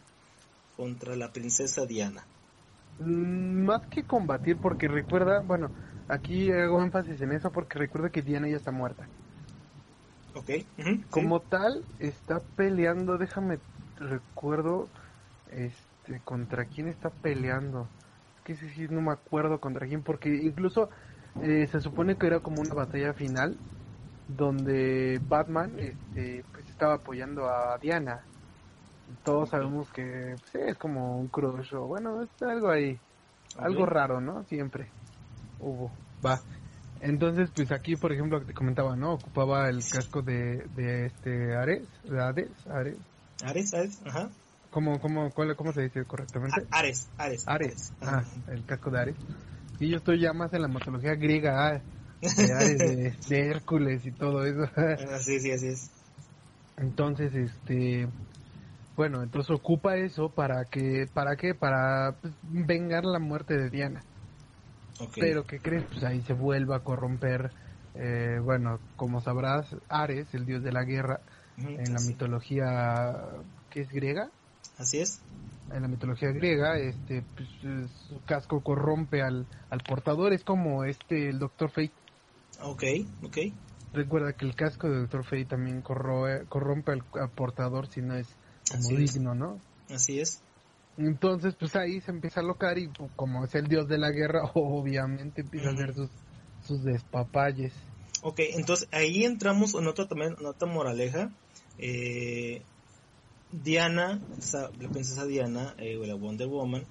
contra 0.76 1.16
la 1.16 1.32
princesa 1.32 1.86
Diana. 1.86 2.24
Mm, 2.98 3.64
más 3.64 3.86
que 3.88 4.02
combatir 4.02 4.56
porque 4.56 4.88
recuerda 4.88 5.40
bueno 5.40 5.70
aquí 6.08 6.50
hago 6.50 6.82
énfasis 6.82 7.20
en 7.20 7.32
eso 7.32 7.50
porque 7.50 7.78
recuerda 7.78 8.10
que 8.10 8.22
Diana 8.22 8.48
ya 8.48 8.56
está 8.56 8.72
muerta. 8.72 9.06
Ok. 10.34 10.50
Como 11.10 11.40
tal, 11.40 11.82
está 11.98 12.40
peleando, 12.56 13.16
déjame 13.16 13.58
recuerdo 13.96 14.88
este 15.50 16.20
contra 16.24 16.64
quién 16.66 16.88
está 16.88 17.10
peleando. 17.10 17.88
Que 18.44 18.54
sí, 18.54 18.68
sí, 18.70 18.86
no 18.88 19.00
me 19.00 19.12
acuerdo 19.12 19.58
contra 19.60 19.86
quién, 19.86 20.02
porque 20.02 20.28
incluso 20.28 20.88
eh, 21.42 21.66
se 21.66 21.80
supone 21.80 22.16
que 22.16 22.26
era 22.26 22.40
como 22.40 22.60
una 22.60 22.74
batalla 22.74 23.12
final 23.12 23.56
donde 24.28 25.20
Batman 25.28 25.78
este, 25.78 26.44
pues 26.52 26.68
estaba 26.68 26.94
apoyando 26.94 27.46
a 27.48 27.78
Diana. 27.78 28.24
Todos 29.24 29.50
sabemos 29.50 29.90
que 29.92 30.36
pues, 30.40 30.54
es 30.54 30.78
como 30.78 31.18
un 31.18 31.28
crush 31.28 31.74
o 31.74 31.86
bueno, 31.86 32.22
es 32.22 32.42
algo 32.42 32.70
ahí, 32.70 32.98
algo 33.58 33.86
raro, 33.86 34.20
¿no? 34.20 34.42
Siempre 34.44 34.88
hubo. 35.60 35.90
Va. 36.24 36.38
Entonces, 37.00 37.50
pues 37.54 37.70
aquí, 37.72 37.94
por 37.96 38.12
ejemplo, 38.12 38.40
te 38.40 38.54
comentaba, 38.54 38.96
¿no? 38.96 39.14
Ocupaba 39.14 39.68
el 39.68 39.78
casco 39.78 40.22
de, 40.22 40.66
de 40.74 41.06
este 41.06 41.54
Ares, 41.54 41.86
de 42.04 42.22
Ares, 42.22 42.50
Ares, 43.44 43.74
Ares, 43.74 44.00
ajá. 44.04 44.30
¿Cómo, 44.70 45.00
cómo, 45.00 45.32
cómo 45.32 45.72
se 45.72 45.82
dice 45.82 46.04
correctamente? 46.04 46.66
Ares, 46.70 47.08
Ares. 47.16 47.44
Ares, 47.46 47.92
ah, 48.02 48.24
el 48.48 48.64
casco 48.64 48.90
de 48.90 49.00
Ares. 49.00 49.16
Y 49.78 49.88
yo 49.88 49.98
estoy 49.98 50.20
ya 50.20 50.32
más 50.32 50.52
en 50.52 50.62
la 50.62 50.68
mitología 50.68 51.14
griega, 51.14 51.68
ah, 51.68 51.82
de 52.20 52.52
Ares, 52.52 53.28
de, 53.28 53.40
Hércules 53.48 54.04
y 54.04 54.12
todo 54.12 54.44
eso. 54.44 54.70
Así, 55.14 55.40
sí, 55.40 55.52
así 55.52 55.68
es. 55.68 55.90
Entonces, 56.76 57.34
este, 57.34 58.08
bueno, 58.96 59.22
entonces 59.22 59.50
ocupa 59.50 59.96
eso 59.96 60.30
para 60.30 60.64
que, 60.64 61.06
¿para 61.12 61.36
qué? 61.36 61.54
Para 61.54 62.16
pues, 62.20 62.34
vengar 62.42 63.04
la 63.04 63.18
muerte 63.18 63.56
de 63.56 63.70
Diana. 63.70 64.02
Okay. 64.98 65.22
Pero 65.22 65.44
¿qué 65.44 65.58
crees? 65.58 65.84
Pues 65.84 66.04
ahí 66.04 66.22
se 66.22 66.32
vuelve 66.32 66.74
a 66.74 66.80
corromper 66.80 67.50
eh, 67.98 68.40
bueno, 68.42 68.78
como 68.96 69.20
sabrás, 69.20 69.74
Ares, 69.88 70.32
el 70.34 70.44
dios 70.44 70.62
de 70.62 70.72
la 70.72 70.84
guerra, 70.84 71.20
en 71.58 71.92
la 71.92 72.00
mitología 72.00 73.28
que 73.70 73.82
es 73.82 73.90
griega. 73.90 74.30
Así 74.78 74.98
es. 74.98 75.20
En 75.72 75.82
la 75.82 75.88
mitología 75.88 76.30
griega, 76.30 76.78
este, 76.78 77.22
pues, 77.34 77.48
su 78.08 78.20
casco 78.24 78.60
corrompe 78.60 79.22
al, 79.22 79.46
al 79.70 79.80
portador, 79.80 80.32
es 80.32 80.44
como 80.44 80.84
este, 80.84 81.28
el 81.28 81.38
Doctor 81.38 81.70
Fate. 81.70 81.92
Ok, 82.62 82.84
ok. 83.24 83.38
Recuerda 83.92 84.32
que 84.34 84.44
el 84.44 84.54
casco 84.54 84.88
de 84.88 85.00
Doctor 85.00 85.24
Fate 85.24 85.46
también 85.46 85.82
corrompe 85.82 86.92
al, 86.92 87.30
portador 87.30 87.88
si 87.88 88.00
no 88.00 88.14
es 88.14 88.28
como 88.70 88.98
digno, 88.98 89.34
¿no? 89.34 89.58
Así 89.90 90.20
es. 90.20 90.40
Entonces, 90.98 91.54
pues 91.58 91.76
ahí 91.76 92.00
se 92.00 92.10
empieza 92.10 92.40
a 92.40 92.42
locar 92.42 92.78
y 92.78 92.88
pues, 92.88 93.10
como 93.16 93.44
es 93.44 93.54
el 93.54 93.68
dios 93.68 93.88
de 93.88 93.98
la 93.98 94.10
guerra, 94.10 94.42
obviamente 94.54 95.42
empieza 95.42 95.70
a 95.70 95.72
hacer 95.72 95.94
sus, 95.94 96.10
sus 96.66 96.84
despapalles. 96.84 97.72
Ok, 98.22 98.40
entonces 98.54 98.88
ahí 98.92 99.24
entramos 99.24 99.74
en 99.74 99.86
otra, 99.86 100.08
también, 100.08 100.36
en 100.38 100.46
otra 100.46 100.68
moraleja. 100.68 101.30
Eh, 101.78 102.62
Diana, 103.52 104.20
la 104.52 104.88
princesa 104.88 105.24
Diana, 105.24 105.74
eh, 105.78 105.98
la 106.04 106.14
Wonder 106.14 106.48
Woman, 106.48 106.84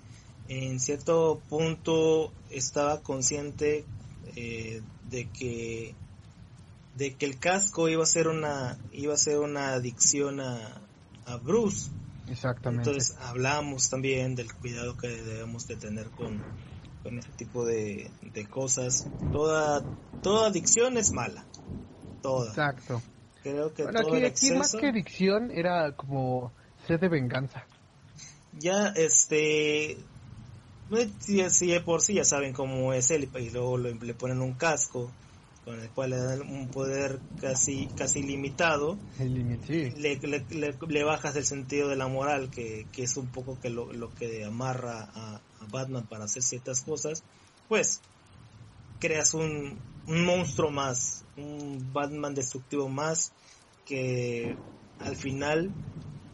en 0.48 0.80
cierto 0.80 1.42
punto 1.50 2.32
estaba 2.50 3.02
consciente 3.02 3.86
eh, 4.36 4.82
de 5.10 5.30
que 5.30 5.96
de 6.98 7.14
que 7.16 7.26
el 7.26 7.40
casco 7.40 7.90
iba 7.90 8.04
a 8.04 8.08
ser 8.08 8.28
una 8.28 8.78
iba 8.94 9.14
a 9.14 9.18
ser 9.18 9.40
una 9.40 9.74
adicción 9.74 10.40
a, 10.40 10.82
a 11.26 11.38
Bruce. 11.38 11.90
Exactamente. 12.30 12.90
Entonces 12.90 13.18
hablamos 13.20 13.90
también 13.90 14.36
del 14.36 14.54
cuidado 14.54 14.98
que 14.98 15.08
debemos 15.08 15.68
de 15.68 15.76
tener 15.76 16.10
con, 16.12 16.42
con 17.04 17.20
ese 17.20 17.30
tipo 17.38 17.66
de, 17.66 18.10
de 18.34 18.46
cosas. 18.48 19.08
Toda 19.32 19.84
toda 20.22 20.48
adicción 20.48 20.98
es 20.98 21.12
mala. 21.12 21.46
Toda. 22.22 22.50
Exacto 22.50 23.02
creo 23.52 23.74
que 23.74 23.84
bueno, 23.84 24.00
aquí, 24.26 24.52
más 24.52 24.76
que 24.76 24.88
adicción 24.88 25.52
era 25.52 25.96
como 25.96 26.52
sed 26.88 27.00
de 27.00 27.10
venganza. 27.10 27.66
Ya 28.58 28.88
este 28.96 29.98
si, 31.20 31.50
si 31.50 31.80
por 31.80 32.02
sí 32.02 32.16
ya 32.16 32.26
saben 32.26 32.54
cómo 32.54 32.94
es 32.94 33.12
él 33.12 33.30
y 33.40 33.50
luego 33.52 33.78
le 33.78 34.14
ponen 34.14 34.42
un 34.42 34.54
casco 34.54 35.12
con 35.66 35.80
el 35.80 35.90
cual 35.90 36.12
le 36.12 36.18
dan 36.18 36.42
un 36.42 36.68
poder 36.70 37.20
casi 37.42 37.88
casi 37.98 38.22
limitado, 38.22 38.98
le, 39.18 40.20
le, 40.88 41.04
bajas 41.04 41.36
el 41.36 41.46
sentido 41.46 41.90
de 41.90 41.96
la 41.96 42.08
moral, 42.08 42.52
que, 42.52 42.86
es 42.96 43.18
un 43.18 43.28
poco 43.28 43.60
que 43.60 43.72
lo, 43.72 44.14
que 44.14 44.46
amarra 44.46 45.10
a, 45.14 45.42
Batman 45.72 46.06
para 46.06 46.26
hacer 46.26 46.44
ciertas 46.44 46.82
cosas, 46.82 47.24
pues 47.68 48.00
creas 49.00 49.34
un, 49.34 49.80
monstruo 50.08 50.72
más, 50.72 51.26
un 51.38 51.90
Batman 51.94 52.36
destructivo 52.36 52.90
más, 52.90 53.32
que 53.86 54.56
al 55.00 55.16
final 55.16 55.72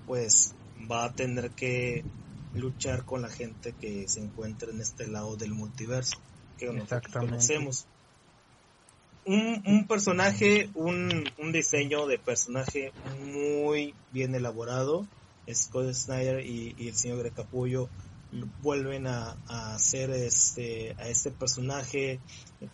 pues 0.07 0.55
va 0.89 1.05
a 1.05 1.13
tener 1.13 1.51
que 1.51 2.03
luchar 2.53 3.05
con 3.05 3.21
la 3.21 3.29
gente 3.29 3.73
que 3.79 4.07
se 4.07 4.19
encuentra 4.19 4.71
en 4.71 4.81
este 4.81 5.07
lado 5.07 5.35
del 5.35 5.53
multiverso, 5.53 6.17
que 6.57 6.71
nosotros 6.71 7.13
conocemos 7.13 7.87
un, 9.25 9.85
personaje, 9.87 10.69
un, 10.73 11.23
diseño 11.51 12.07
de 12.07 12.17
personaje 12.17 12.91
muy 13.25 13.93
bien 14.11 14.35
elaborado. 14.35 15.07
Scott 15.51 15.93
Snyder 15.93 16.45
y, 16.45 16.75
el 16.79 16.95
señor 16.95 17.19
Greg 17.19 17.33
Capullo 17.33 17.89
vuelven 18.61 19.07
a, 19.07 19.37
hacer 19.47 20.11
este, 20.11 20.95
a 20.97 21.07
este 21.07 21.31
personaje 21.31 22.19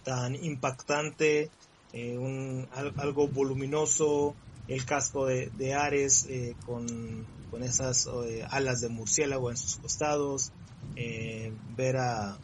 tan 0.04 0.36
impactante, 0.36 1.50
eh, 1.94 2.18
un, 2.18 2.68
algo 2.98 3.28
voluminoso, 3.28 4.36
el 4.68 4.86
casco 4.86 5.26
de, 5.26 5.74
Ares 5.74 6.26
eh, 6.30 6.56
con, 6.66 7.26
con, 7.50 7.64
esas 7.64 8.08
eh, 8.28 8.46
alas 8.50 8.82
de 8.82 8.90
murciélago 8.90 9.50
en 9.50 9.58
sus 9.58 9.78
costados, 9.78 10.52
ver 11.76 11.98
a, 11.98 12.38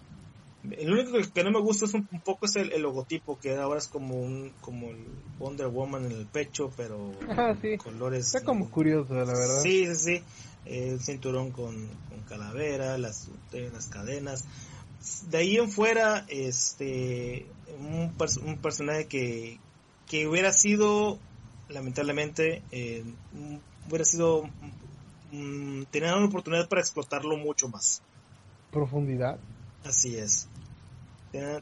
el 0.71 0.91
único 0.91 1.17
que 1.33 1.43
no 1.43 1.51
me 1.51 1.59
gusta 1.59 1.85
es 1.85 1.93
un, 1.93 2.07
poco 2.23 2.45
es 2.45 2.55
el, 2.55 2.81
logotipo, 2.81 3.37
que 3.37 3.55
ahora 3.55 3.79
es 3.79 3.87
como 3.87 4.15
un 4.15 4.53
como 4.61 4.91
el 4.91 5.05
Wonder 5.37 5.67
Woman 5.67 6.05
en 6.05 6.13
el 6.13 6.25
pecho, 6.25 6.71
pero 6.77 7.11
ah, 7.29 7.53
colores... 7.83 8.27
Está 8.27 8.43
como 8.45 8.69
curioso, 8.69 9.13
la 9.13 9.25
verdad. 9.25 9.61
Sí, 9.61 9.85
sí, 9.87 9.95
sí. 9.95 10.23
El 10.65 11.01
cinturón 11.01 11.51
con, 11.51 11.89
calavera, 12.23 12.97
las, 12.97 13.29
las 13.51 13.87
cadenas. 13.87 14.45
De 15.29 15.37
ahí 15.37 15.57
en 15.57 15.69
fuera, 15.69 16.25
este, 16.29 17.45
un, 17.79 18.13
un 18.45 18.57
personaje 18.57 19.05
que, 19.07 19.59
que 20.07 20.27
hubiera 20.27 20.53
sido, 20.53 21.19
lamentablemente, 21.69 22.61
eh, 22.71 23.03
hubiera 23.87 24.05
sido, 24.05 24.49
mm, 25.31 25.83
una 25.95 26.25
oportunidad 26.25 26.69
para 26.69 26.81
explotarlo 26.81 27.37
mucho 27.37 27.67
más. 27.67 28.01
Profundidad. 28.71 29.39
Así 29.83 30.15
es 30.15 30.47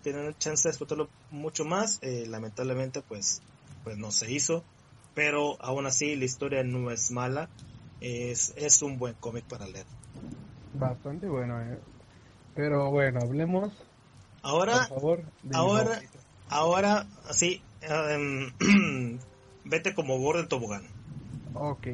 tener, 0.02 0.38
chance 0.38 0.67
de 0.67 0.71
explotarlo 0.71 1.10
mucho 1.32 1.65
más. 1.65 2.00
Eh, 2.02 2.26
lamentablemente, 2.28 3.02
pues, 3.02 3.41
pues 3.84 3.97
no 3.97 4.12
se 4.12 4.32
hizo. 4.32 4.63
Pero 5.13 5.62
aún 5.62 5.86
así, 5.86 6.15
la 6.15 6.26
historia 6.26 6.63
no 6.63 6.91
es 6.91 7.12
mala. 7.12 7.50
Es, 8.00 8.54
es 8.56 8.82
un 8.82 8.97
buen 8.97 9.13
cómic 9.15 9.45
para 9.45 9.67
leer. 9.67 9.86
Bastante 10.74 11.28
bueno, 11.28 11.62
eh. 11.62 11.80
Pero 12.56 12.90
bueno, 12.92 13.20
hablemos. 13.22 13.72
Ahora, 14.42 14.88
por 14.90 15.00
favor, 15.00 15.24
ahora, 15.54 16.02
ahora, 16.50 17.08
así, 17.30 17.62
em, 17.82 18.52
vete 19.66 19.94
como 19.94 20.20
borde 20.20 20.48
tobogán. 20.48 20.84
Ok. 21.54 21.88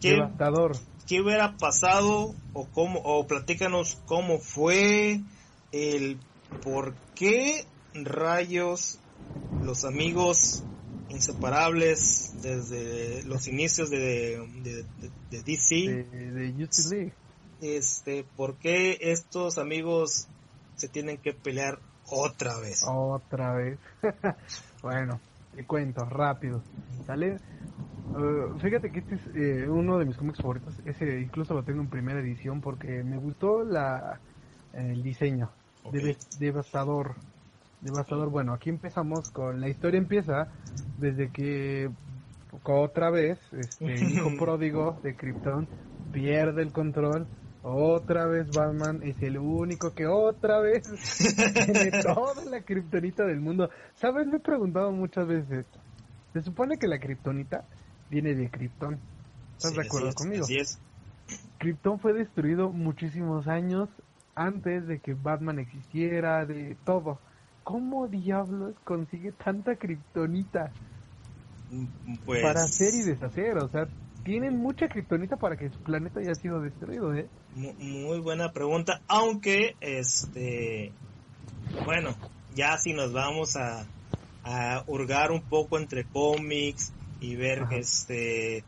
¿Qué, 0.00 0.10
Devastador. 0.10 0.76
¿Qué 1.06 1.20
hubiera 1.20 1.56
pasado 1.56 2.34
o 2.52 2.66
cómo, 2.66 3.00
o 3.04 3.26
platícanos 3.26 4.00
cómo 4.06 4.38
fue 4.38 5.20
el 5.72 6.18
¿por 6.62 6.94
qué 7.14 7.64
rayos 7.94 8.98
los 9.62 9.84
amigos 9.84 10.64
inseparables 11.08 12.34
desde 12.42 13.22
los 13.24 13.46
inicios 13.46 13.90
de, 13.90 14.38
de, 15.30 15.42
DC, 15.42 15.74
de, 15.76 16.52
este, 17.60 18.24
¿por 18.36 18.56
qué 18.56 18.98
estos 19.00 19.58
amigos 19.58 20.28
se 20.76 20.88
tienen 20.88 21.18
que 21.18 21.32
pelear 21.32 21.78
otra 22.10 22.58
vez? 22.58 22.84
Otra 22.86 23.54
vez. 23.54 23.78
bueno, 24.82 25.20
te 25.54 25.64
cuento 25.64 26.04
rápido. 26.04 26.62
¿Sale? 27.06 27.38
Uh, 28.14 28.58
fíjate 28.60 28.90
que 28.90 29.00
este 29.00 29.16
es 29.16 29.20
eh, 29.34 29.68
uno 29.68 29.98
de 29.98 30.04
mis 30.04 30.16
cómics 30.16 30.38
favoritos. 30.38 30.74
Ese 30.84 31.20
incluso 31.20 31.54
lo 31.54 31.62
tengo 31.62 31.80
en 31.80 31.90
primera 31.90 32.20
edición 32.20 32.60
porque 32.60 33.02
me 33.02 33.18
gustó 33.18 33.64
la 33.64 34.20
el 34.72 35.02
diseño 35.02 35.50
devastador. 36.38 37.14
Devastador. 37.80 38.30
Bueno, 38.30 38.52
aquí 38.52 38.70
empezamos 38.70 39.30
con. 39.30 39.60
La 39.60 39.68
historia 39.68 39.98
empieza 39.98 40.48
desde 40.98 41.30
que 41.30 41.90
otra 42.64 43.10
vez 43.10 43.38
este 43.52 43.94
hijo 44.04 44.30
pródigo 44.38 44.98
de 45.02 45.14
Krypton 45.14 45.68
pierde 46.12 46.62
el 46.62 46.72
control. 46.72 47.26
Otra 47.68 48.26
vez 48.26 48.46
Batman 48.54 49.00
es 49.02 49.20
el 49.22 49.38
único 49.38 49.92
que 49.92 50.06
otra 50.06 50.60
vez 50.60 50.84
tiene 51.64 51.90
toda 52.00 52.44
la 52.44 52.60
kriptonita 52.62 53.24
del 53.24 53.40
mundo. 53.40 53.70
¿Sabes? 53.96 54.28
Me 54.28 54.36
he 54.36 54.40
preguntado 54.40 54.92
muchas 54.92 55.26
veces 55.26 55.66
Se 56.32 56.42
supone 56.42 56.78
que 56.78 56.86
la 56.86 57.00
kriptonita 57.00 57.64
viene 58.08 58.36
de 58.36 58.48
Krypton. 58.50 59.00
¿Estás 59.56 59.74
de 59.74 59.82
acuerdo 59.82 60.12
conmigo? 60.14 60.44
Así 60.44 60.58
es. 60.58 60.78
Krypton 61.58 61.98
fue 61.98 62.12
destruido 62.12 62.70
muchísimos 62.70 63.48
años 63.48 63.88
antes 64.36 64.86
de 64.86 65.00
que 65.00 65.14
Batman 65.14 65.58
existiera, 65.58 66.46
de 66.46 66.76
todo. 66.84 67.18
¿Cómo 67.64 68.06
diablos 68.06 68.76
consigue 68.84 69.32
tanta 69.32 69.74
kriptonita? 69.74 70.70
Pues... 72.24 72.42
Para 72.44 72.62
hacer 72.62 72.94
y 72.94 73.02
deshacer, 73.02 73.58
o 73.58 73.66
sea, 73.66 73.88
tienen 74.22 74.56
mucha 74.56 74.86
kriptonita 74.86 75.36
para 75.36 75.56
que 75.56 75.68
su 75.68 75.80
planeta 75.80 76.20
haya 76.20 76.36
sido 76.36 76.60
destruido, 76.60 77.12
¿eh? 77.12 77.28
Muy 77.56 78.20
buena 78.20 78.52
pregunta, 78.52 79.00
aunque, 79.08 79.76
este, 79.80 80.92
bueno, 81.86 82.14
ya 82.54 82.76
si 82.76 82.92
nos 82.92 83.14
vamos 83.14 83.56
a, 83.56 83.88
a 84.42 84.84
hurgar 84.86 85.32
un 85.32 85.40
poco 85.40 85.78
entre 85.78 86.04
cómics 86.04 86.92
y 87.18 87.34
ver, 87.34 87.66
este, 87.70 88.62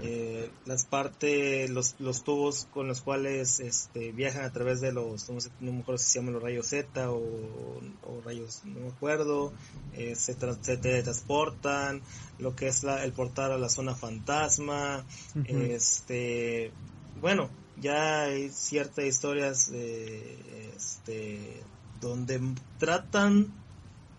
eh, 0.00 0.50
las 0.64 0.84
partes, 0.86 1.70
los, 1.70 1.94
los 2.00 2.24
tubos 2.24 2.66
con 2.72 2.88
los 2.88 3.00
cuales 3.00 3.60
este, 3.60 4.10
viajan 4.10 4.42
a 4.42 4.52
través 4.52 4.80
de 4.80 4.90
los, 4.90 5.30
no, 5.30 5.40
sé, 5.40 5.50
no 5.60 5.70
me 5.70 5.82
acuerdo 5.82 5.98
si 5.98 6.10
se 6.10 6.18
llaman 6.18 6.34
los 6.34 6.42
rayos 6.42 6.66
Z 6.66 7.08
o, 7.08 7.80
rayos, 8.24 8.64
no 8.64 8.80
me 8.80 8.88
acuerdo, 8.88 9.52
eh, 9.92 10.16
se, 10.16 10.34
se 10.34 10.76
transportan, 10.78 12.02
lo 12.40 12.56
que 12.56 12.66
es 12.66 12.82
la, 12.82 13.04
el 13.04 13.12
portal 13.12 13.52
a 13.52 13.58
la 13.58 13.68
zona 13.68 13.94
fantasma, 13.94 15.06
este, 15.44 16.72
bueno, 17.20 17.48
ya 17.80 18.22
hay 18.22 18.50
ciertas 18.50 19.04
historias 19.04 19.68
este, 19.68 21.62
donde 22.00 22.40
tratan 22.78 23.52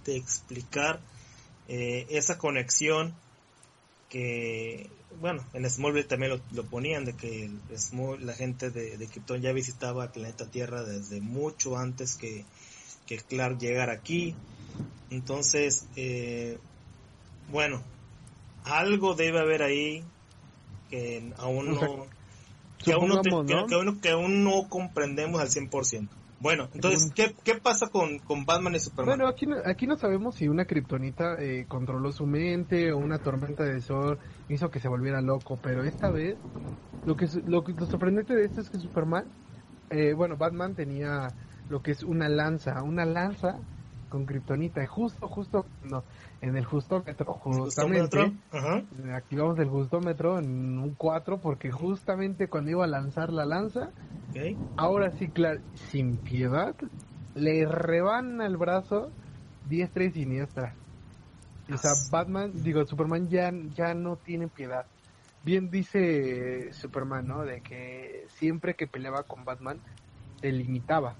de 0.05 0.15
explicar 0.15 0.99
eh, 1.67 2.05
esa 2.09 2.37
conexión 2.37 3.13
que, 4.09 4.89
bueno, 5.19 5.43
en 5.53 5.69
Smallville 5.69 6.07
también 6.07 6.41
lo, 6.51 6.63
ponían, 6.63 7.03
de 7.03 7.13
que 7.13 7.51
la 8.19 8.33
gente 8.33 8.69
de, 8.69 8.97
de 8.97 9.07
Krypton 9.07 9.41
ya 9.41 9.51
visitaba 9.51 10.05
el 10.05 10.11
planeta 10.11 10.49
Tierra 10.49 10.83
desde 10.83 11.19
mucho 11.19 11.77
antes 11.77 12.15
que, 12.15 12.45
que 13.05 13.17
Clark 13.17 13.57
llegara 13.59 13.93
aquí. 13.93 14.33
Entonces, 15.09 15.87
eh, 15.95 16.57
bueno, 17.51 17.81
algo 18.63 19.15
debe 19.15 19.39
haber 19.39 19.63
ahí 19.63 20.03
que 20.89 21.33
aún 21.37 21.75
no, 21.75 22.07
que, 22.83 22.93
aún 22.93 23.09
no, 23.09 23.21
que, 24.01 24.09
aún 24.09 24.43
no 24.43 24.67
comprendemos 24.69 25.41
al 25.41 25.47
100%. 25.49 26.07
Bueno, 26.39 26.69
entonces, 26.73 27.11
¿qué, 27.15 27.33
qué 27.43 27.55
pasa 27.55 27.87
con, 27.87 28.19
con, 28.19 28.45
Batman 28.45 28.75
y 28.75 28.79
Superman? 28.79 29.17
Bueno, 29.17 29.27
aquí, 29.27 29.47
aquí 29.65 29.87
no 29.87 29.97
sabemos 29.97 30.35
si 30.35 30.47
una 30.47 30.65
kriptonita 30.65 31.35
eh, 31.39 31.65
controló 31.67 32.11
su 32.11 32.27
mente 32.27 32.91
o 32.91 32.97
una 32.97 33.17
tormenta 33.17 33.63
de 33.63 33.81
sol 33.81 34.19
hizo 34.47 34.69
que 34.69 34.79
se 34.79 34.87
volviera 34.87 35.19
loco, 35.21 35.57
pero 35.61 35.83
esta 35.83 36.11
vez 36.11 36.37
lo 37.05 37.15
que 37.15 37.27
lo, 37.47 37.63
lo 37.65 37.85
sorprendente 37.87 38.35
de 38.35 38.45
esto 38.45 38.61
es 38.61 38.69
que 38.69 38.77
Superman, 38.77 39.25
eh, 39.89 40.13
bueno, 40.13 40.37
Batman 40.37 40.75
tenía 40.75 41.29
lo 41.69 41.81
que 41.81 41.91
es 41.91 42.03
una 42.03 42.29
lanza, 42.29 42.83
una 42.83 43.05
lanza 43.05 43.57
con 44.09 44.25
kriptonita, 44.25 44.85
justo, 44.87 45.27
justo, 45.27 45.65
no, 45.83 46.03
en 46.41 46.57
el 46.57 46.65
justómetro, 46.65 47.33
justamente, 47.33 48.33
activamos 49.13 49.59
el 49.59 49.69
justómetro 49.69 50.39
en 50.39 50.79
un 50.79 50.93
4 50.95 51.39
porque 51.39 51.71
justamente 51.71 52.47
cuando 52.47 52.71
iba 52.71 52.83
a 52.85 52.87
lanzar 52.87 53.31
la 53.31 53.45
lanza, 53.45 53.89
ahora 54.75 55.11
sí, 55.11 55.27
claro, 55.27 55.59
sin 55.73 56.17
piedad, 56.17 56.75
le 57.35 57.65
rebana 57.65 58.45
el 58.45 58.57
brazo 58.57 59.11
diestra 59.69 60.05
y 60.05 60.11
siniestra. 60.11 60.73
O 61.71 61.77
sea, 61.77 61.91
Batman, 62.11 62.51
digo, 62.63 62.85
Superman 62.85 63.27
ya, 63.27 63.51
ya 63.75 63.93
no 63.93 64.15
tiene 64.15 64.47
piedad. 64.47 64.85
Bien 65.43 65.69
dice 65.69 66.71
Superman, 66.73 67.27
¿no? 67.27 67.43
De 67.43 67.61
que 67.61 68.25
siempre 68.29 68.75
que 68.75 68.87
peleaba 68.87 69.23
con 69.23 69.43
Batman, 69.43 69.79
se 70.41 70.51
limitaba. 70.51 71.15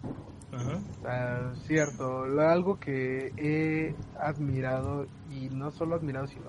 Ajá. 0.52 1.54
cierto, 1.66 2.24
algo 2.40 2.80
que 2.80 3.34
he 3.38 3.96
admirado 4.20 5.06
y 5.30 5.50
no 5.50 5.72
solo 5.72 5.96
admirado, 5.96 6.28
sino 6.28 6.46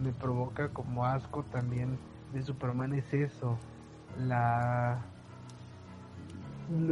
me 0.00 0.12
provoca 0.12 0.68
como 0.70 1.04
asco 1.04 1.44
también 1.44 1.98
de 2.32 2.42
Superman 2.42 2.94
es 2.94 3.12
eso, 3.12 3.56
la 4.18 5.04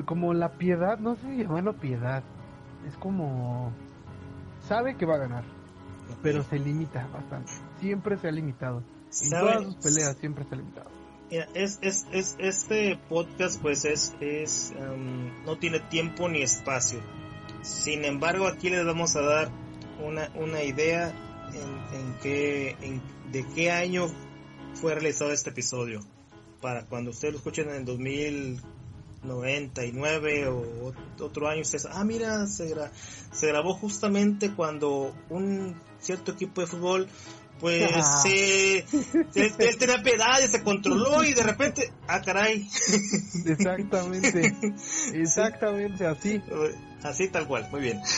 como 0.06 0.32
la 0.32 0.52
piedad, 0.52 0.98
no 0.98 1.16
sé 1.16 1.22
si 1.22 1.42
llamarlo 1.42 1.74
piedad, 1.74 2.22
es 2.86 2.96
como 2.96 3.72
sabe 4.60 4.96
que 4.96 5.04
va 5.04 5.16
a 5.16 5.18
ganar, 5.18 5.44
pero 6.22 6.42
se 6.44 6.58
limita 6.58 7.06
bastante, 7.12 7.52
siempre 7.78 8.16
se 8.16 8.28
ha 8.28 8.32
limitado, 8.32 8.82
en 9.22 9.30
todas 9.30 9.64
sus 9.64 9.76
peleas 9.76 10.16
siempre 10.16 10.44
se 10.44 10.54
ha 10.54 10.58
limitado 10.58 11.05
es, 11.30 11.78
es, 11.82 12.06
es, 12.12 12.36
este 12.38 12.98
podcast 13.08 13.60
pues 13.60 13.84
es, 13.84 14.14
es 14.20 14.72
um, 14.78 15.44
no 15.44 15.58
tiene 15.58 15.80
tiempo 15.80 16.28
ni 16.28 16.42
espacio. 16.42 17.00
Sin 17.62 18.04
embargo, 18.04 18.46
aquí 18.46 18.70
les 18.70 18.84
vamos 18.84 19.16
a 19.16 19.22
dar 19.22 19.50
una, 20.04 20.30
una 20.36 20.62
idea 20.62 21.12
en, 21.52 21.98
en 21.98 22.14
qué, 22.22 22.76
en, 22.80 23.02
de 23.32 23.44
qué 23.54 23.72
año 23.72 24.06
fue 24.74 24.94
realizado 24.94 25.32
este 25.32 25.50
episodio. 25.50 26.00
Para 26.60 26.86
cuando 26.86 27.10
ustedes 27.10 27.34
lo 27.34 27.38
escuchen 27.38 27.68
en 27.70 27.84
2099 27.84 30.48
o 30.48 30.92
otro 31.20 31.48
año, 31.48 31.62
ustedes, 31.62 31.88
ah, 31.90 32.04
mira, 32.04 32.46
se 32.46 32.68
grabó 33.48 33.74
justamente 33.74 34.54
cuando 34.54 35.12
un 35.28 35.74
cierto 35.98 36.30
equipo 36.32 36.60
de 36.60 36.66
fútbol 36.66 37.08
pues 37.60 37.90
se, 38.22 38.78
él 38.78 39.76
tenía 39.78 40.02
piedad 40.02 40.40
y 40.44 40.48
se 40.48 40.62
controló 40.62 41.24
y 41.24 41.32
de 41.32 41.42
repente, 41.42 41.92
ah 42.06 42.20
caray. 42.22 42.68
Exactamente, 43.46 44.54
exactamente 45.14 46.06
así. 46.06 46.42
Así 47.02 47.28
tal 47.28 47.46
cual, 47.46 47.68
muy 47.70 47.80
bien. 47.80 48.00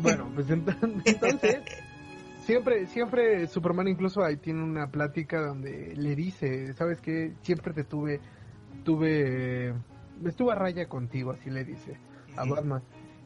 Bueno, 0.00 0.30
pues 0.32 0.48
entonces, 0.48 1.58
siempre, 2.46 2.86
siempre 2.86 3.48
Superman 3.48 3.88
incluso 3.88 4.22
ahí 4.22 4.36
tiene 4.36 4.62
una 4.62 4.86
plática 4.92 5.40
donde 5.40 5.92
le 5.96 6.14
dice, 6.14 6.72
sabes 6.74 7.00
que 7.00 7.34
siempre 7.42 7.72
te 7.74 7.82
tuve, 7.82 8.20
tuve, 8.84 9.74
estuve 10.24 10.52
a 10.52 10.54
raya 10.54 10.86
contigo, 10.86 11.32
así 11.32 11.50
le 11.50 11.64
dice 11.64 11.98
a 12.36 12.44
Batman. 12.44 12.82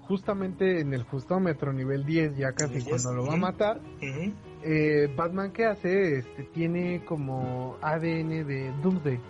Justamente 0.09 0.81
en 0.81 0.95
el 0.95 1.05
justómetro 1.05 1.75
nivel 1.75 2.07
10, 2.07 2.39
ya 2.39 2.53
casi 2.53 2.83
cuando 2.83 3.13
lo 3.13 3.27
va 3.27 3.35
a 3.35 3.37
matar, 3.37 3.81
eh, 4.65 5.13
Batman 5.17 5.53
¿qué 5.53 5.67
hace? 5.67 6.19
Este, 6.19 6.45
tiene 6.45 7.05
como 7.05 7.77
ADN 7.83 8.47
de 8.47 8.73
Doomsday. 8.83 9.21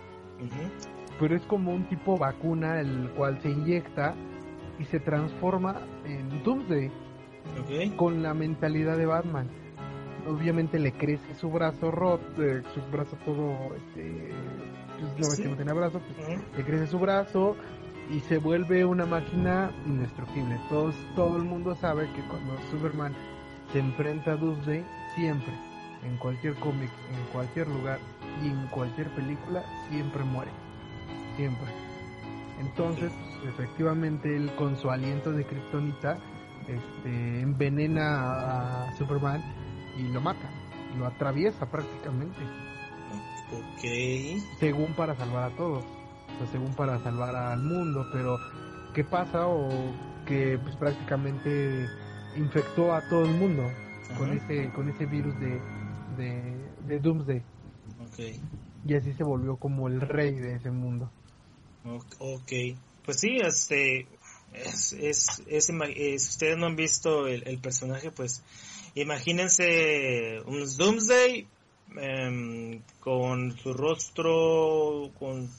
Pero 1.19 1.35
es 1.35 1.43
como 1.43 1.73
un 1.73 1.87
tipo 1.87 2.17
vacuna 2.17 2.79
el 2.79 3.09
cual 3.15 3.41
se 3.41 3.49
inyecta 3.49 4.15
y 4.79 4.85
se 4.85 4.99
transforma 4.99 5.81
en 6.05 6.43
Doomsday. 6.43 6.91
Con 7.97 8.23
la 8.23 8.33
mentalidad 8.33 8.97
de 8.97 9.05
Batman. 9.05 9.49
Obviamente 10.27 10.79
le 10.79 10.93
crece 10.93 11.35
su 11.35 11.49
brazo 11.49 11.91
roto, 11.91 12.41
eh, 12.41 12.63
su 12.73 12.81
brazo 12.91 13.17
todo, 13.25 13.75
este, 13.75 14.31
pues, 15.17 15.39
no, 15.39 15.55
tiene 15.55 15.73
brazo, 15.73 15.99
pues, 15.99 16.39
le 16.57 16.63
crece 16.63 16.87
su 16.87 16.97
brazo, 16.97 17.57
y 18.09 18.19
se 18.21 18.37
vuelve 18.37 18.85
una 18.85 19.05
máquina 19.05 19.71
indestructible. 19.85 20.57
Todos, 20.69 20.95
todo 21.15 21.37
el 21.37 21.43
mundo 21.43 21.75
sabe 21.75 22.07
que 22.13 22.21
cuando 22.29 22.57
Superman 22.71 23.13
se 23.71 23.79
enfrenta 23.79 24.33
a 24.33 24.35
Doomsday, 24.35 24.83
siempre, 25.15 25.53
en 26.03 26.17
cualquier 26.17 26.55
cómic, 26.55 26.89
en 27.11 27.31
cualquier 27.31 27.67
lugar 27.67 27.99
y 28.43 28.47
en 28.47 28.67
cualquier 28.67 29.09
película, 29.15 29.63
siempre 29.89 30.23
muere. 30.23 30.51
Siempre. 31.37 31.67
Entonces, 32.59 33.11
efectivamente, 33.47 34.35
él 34.35 34.51
con 34.55 34.77
su 34.77 34.89
aliento 34.89 35.31
de 35.31 35.45
Kryptonita 35.45 36.17
este, 36.67 37.41
envenena 37.41 38.85
a 38.87 38.97
Superman 38.97 39.41
y 39.97 40.03
lo 40.03 40.21
mata. 40.21 40.49
Lo 40.97 41.07
atraviesa 41.07 41.65
prácticamente. 41.69 42.39
Ok. 43.51 44.59
Según 44.59 44.93
para 44.95 45.15
salvar 45.15 45.51
a 45.51 45.55
todos 45.55 45.83
según 46.51 46.73
para 46.73 46.99
salvar 46.99 47.35
al 47.35 47.61
mundo, 47.61 48.05
pero 48.11 48.37
¿qué 48.93 49.03
pasa? 49.03 49.47
O 49.47 49.69
que 50.25 50.57
pues 50.61 50.75
prácticamente 50.75 51.87
infectó 52.35 52.93
a 52.93 53.01
todo 53.09 53.25
el 53.25 53.31
mundo 53.31 53.63
con 54.17 54.31
ese 54.31 54.69
con 54.71 54.89
ese 54.89 55.05
virus 55.05 55.33
de, 55.39 55.59
de, 56.87 56.99
Doomsday. 56.99 57.41
Y 58.85 58.95
así 58.95 59.13
se 59.13 59.23
volvió 59.23 59.55
como 59.57 59.87
el 59.87 60.01
rey 60.01 60.35
de 60.35 60.55
ese 60.55 60.71
mundo. 60.71 61.09
Ok, 62.19 62.51
pues 63.05 63.19
sí, 63.19 63.37
este, 63.37 64.07
es, 64.53 64.93
es, 64.93 65.41
es, 65.47 65.65
si 65.65 66.13
ustedes 66.15 66.57
no 66.57 66.67
han 66.67 66.75
visto 66.75 67.27
el, 67.27 67.47
el 67.47 67.59
personaje, 67.59 68.11
pues 68.11 68.43
imagínense 68.95 70.41
un 70.45 70.65
Doomsday 70.77 71.47
em, 71.97 72.81
con 72.99 73.57
su 73.57 73.73
rostro, 73.73 75.11
con 75.19 75.49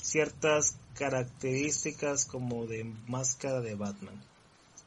ciertas 0.00 0.78
características 0.94 2.26
como 2.26 2.66
de 2.66 2.84
máscara 3.06 3.60
de 3.60 3.74
Batman. 3.74 4.20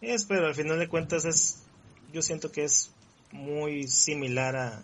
Es, 0.02 0.26
pero 0.26 0.48
al 0.48 0.56
final 0.56 0.80
de 0.80 0.88
cuentas 0.88 1.26
es, 1.26 1.64
yo 2.14 2.22
siento 2.22 2.52
que 2.52 2.64
es 2.64 2.92
muy 3.32 3.88
similar 3.88 4.56
a 4.56 4.84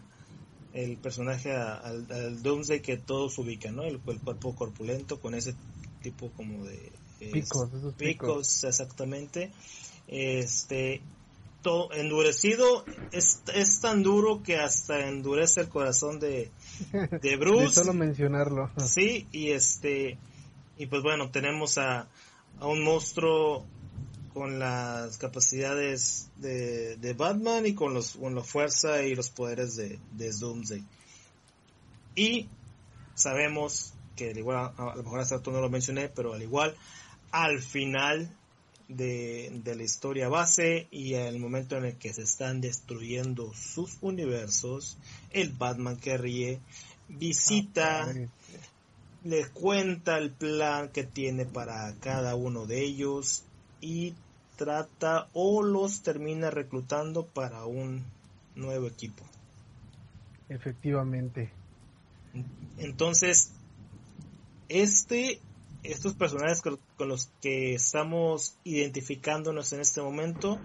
el 0.73 0.97
personaje 0.97 1.51
al, 1.51 2.11
al, 2.11 2.41
Doomsday 2.41 2.81
que 2.81 2.97
todos 2.97 3.37
ubican, 3.37 3.75
¿no? 3.75 3.83
El, 3.83 3.99
cuerpo 3.99 4.55
corpulento 4.55 5.19
con 5.19 5.35
ese 5.35 5.55
tipo 6.01 6.31
como 6.31 6.65
de 6.65 6.91
picos, 7.31 7.69
picos, 7.95 8.63
exactamente. 8.63 9.51
Este, 10.07 11.01
todo 11.61 11.93
endurecido 11.93 12.85
es, 13.11 13.41
es 13.53 13.79
tan 13.79 14.03
duro 14.03 14.41
que 14.43 14.57
hasta 14.57 15.07
endurece 15.07 15.61
el 15.61 15.69
corazón 15.69 16.19
de, 16.19 16.51
de 17.21 17.35
Bruce. 17.39 17.67
de 17.67 17.73
solo 17.73 17.93
mencionarlo. 17.93 18.71
Sí, 18.83 19.27
y 19.31 19.51
este, 19.51 20.17
y 20.77 20.87
pues 20.87 21.03
bueno, 21.03 21.29
tenemos 21.29 21.77
a, 21.77 22.07
a 22.59 22.67
un 22.67 22.83
monstruo 22.83 23.65
con 24.33 24.59
las 24.59 25.17
capacidades 25.17 26.29
de, 26.37 26.97
de 26.97 27.13
Batman 27.13 27.65
y 27.65 27.73
con, 27.73 27.93
los, 27.93 28.13
con 28.13 28.35
la 28.35 28.43
fuerza 28.43 29.03
y 29.03 29.15
los 29.15 29.29
poderes 29.29 29.75
de, 29.75 29.99
de 30.11 30.31
Doomsday. 30.31 30.83
Y 32.15 32.47
sabemos 33.15 33.93
que 34.15 34.31
al 34.31 34.37
igual, 34.37 34.71
a, 34.77 34.95
lo 34.95 35.03
mejor 35.03 35.19
hasta 35.19 35.41
no 35.51 35.61
lo 35.61 35.69
mencioné, 35.69 36.09
pero 36.09 36.33
al 36.33 36.41
igual, 36.41 36.75
al 37.31 37.61
final 37.61 38.29
de, 38.87 39.61
de, 39.63 39.75
la 39.75 39.83
historia 39.83 40.29
base 40.29 40.87
y 40.91 41.15
al 41.15 41.39
momento 41.39 41.77
en 41.77 41.85
el 41.85 41.95
que 41.95 42.13
se 42.13 42.23
están 42.23 42.61
destruyendo 42.61 43.53
sus 43.53 43.97
universos, 44.01 44.97
el 45.31 45.49
Batman 45.49 45.97
que 45.97 46.17
ríe 46.17 46.59
visita, 47.07 48.03
ah, 48.03 48.13
le 49.23 49.47
cuenta 49.49 50.17
el 50.17 50.31
plan 50.31 50.89
que 50.89 51.03
tiene 51.03 51.45
para 51.45 51.93
cada 51.99 52.35
uno 52.35 52.65
de 52.65 52.83
ellos 52.83 53.43
y 53.79 54.13
trata 54.55 55.27
o 55.33 55.63
los 55.63 56.01
termina 56.01 56.49
reclutando 56.49 57.25
para 57.25 57.65
un 57.65 58.03
nuevo 58.55 58.87
equipo. 58.87 59.23
Efectivamente. 60.49 61.51
Entonces, 62.77 63.51
este, 64.69 65.39
estos 65.83 66.13
personajes 66.15 66.61
con, 66.61 66.79
los 66.97 67.31
que 67.41 67.75
estamos 67.75 68.55
identificándonos 68.63 69.73
en 69.73 69.81
este 69.81 70.01
momento, 70.01 70.59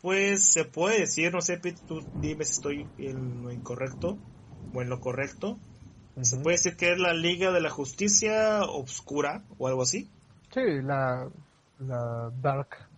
pues 0.00 0.42
se 0.44 0.64
puede 0.64 1.00
decir, 1.00 1.32
no 1.32 1.40
sé, 1.40 1.58
tú 1.86 2.04
dime 2.20 2.44
si 2.44 2.52
estoy 2.52 2.86
en 2.98 3.42
lo 3.42 3.52
incorrecto 3.52 4.18
o 4.74 4.82
en 4.82 4.88
lo 4.88 5.00
correcto. 5.00 5.58
Se 6.20 6.36
puede 6.36 6.56
decir 6.56 6.76
que 6.76 6.92
es 6.92 6.98
la 6.98 7.14
Liga 7.14 7.52
de 7.52 7.62
la 7.62 7.70
Justicia 7.70 8.62
Obscura 8.64 9.42
o 9.58 9.66
algo 9.66 9.82
así. 9.82 10.10
Sí, 10.52 10.82
la, 10.82 11.30
la 11.78 12.30
Dark. 12.42 12.91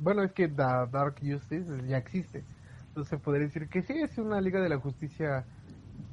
Bueno, 0.00 0.22
es 0.22 0.32
que 0.32 0.48
la 0.48 0.86
Dark 0.86 1.16
Justice 1.20 1.86
ya 1.86 1.98
existe. 1.98 2.42
Entonces 2.88 3.20
podría 3.20 3.46
decir 3.46 3.68
que 3.68 3.82
sí, 3.82 3.92
es 3.92 4.18
una 4.18 4.40
Liga 4.40 4.60
de 4.60 4.68
la 4.68 4.78
Justicia. 4.78 5.44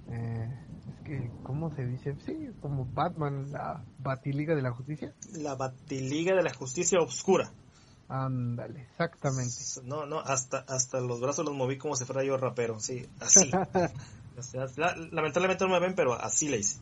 Eh, 0.09 0.49
es 0.89 1.01
que, 1.05 1.31
¿cómo 1.43 1.73
se 1.73 1.85
dice? 1.85 2.15
Sí, 2.25 2.49
como 2.61 2.85
Batman, 2.85 3.51
la 3.51 3.83
Batiliga 3.99 4.55
de 4.55 4.61
la 4.61 4.71
Justicia. 4.71 5.13
La 5.37 5.55
Batiliga 5.55 6.35
de 6.35 6.43
la 6.43 6.53
Justicia 6.53 6.99
Obscura. 6.99 7.49
Ándale, 8.09 8.83
exactamente. 8.83 9.55
No, 9.83 10.05
no, 10.05 10.19
hasta, 10.19 10.59
hasta 10.59 10.99
los 10.99 11.19
brazos 11.19 11.45
los 11.45 11.55
moví 11.55 11.77
como 11.77 11.95
si 11.95 12.05
fuera 12.05 12.23
yo 12.23 12.37
rapero, 12.37 12.79
sí, 12.79 13.05
así. 13.19 13.51
Lamentablemente 15.11 15.65
no 15.65 15.71
me 15.71 15.79
ven, 15.79 15.95
pero 15.95 16.13
así 16.13 16.47
le 16.47 16.57
hice. 16.57 16.79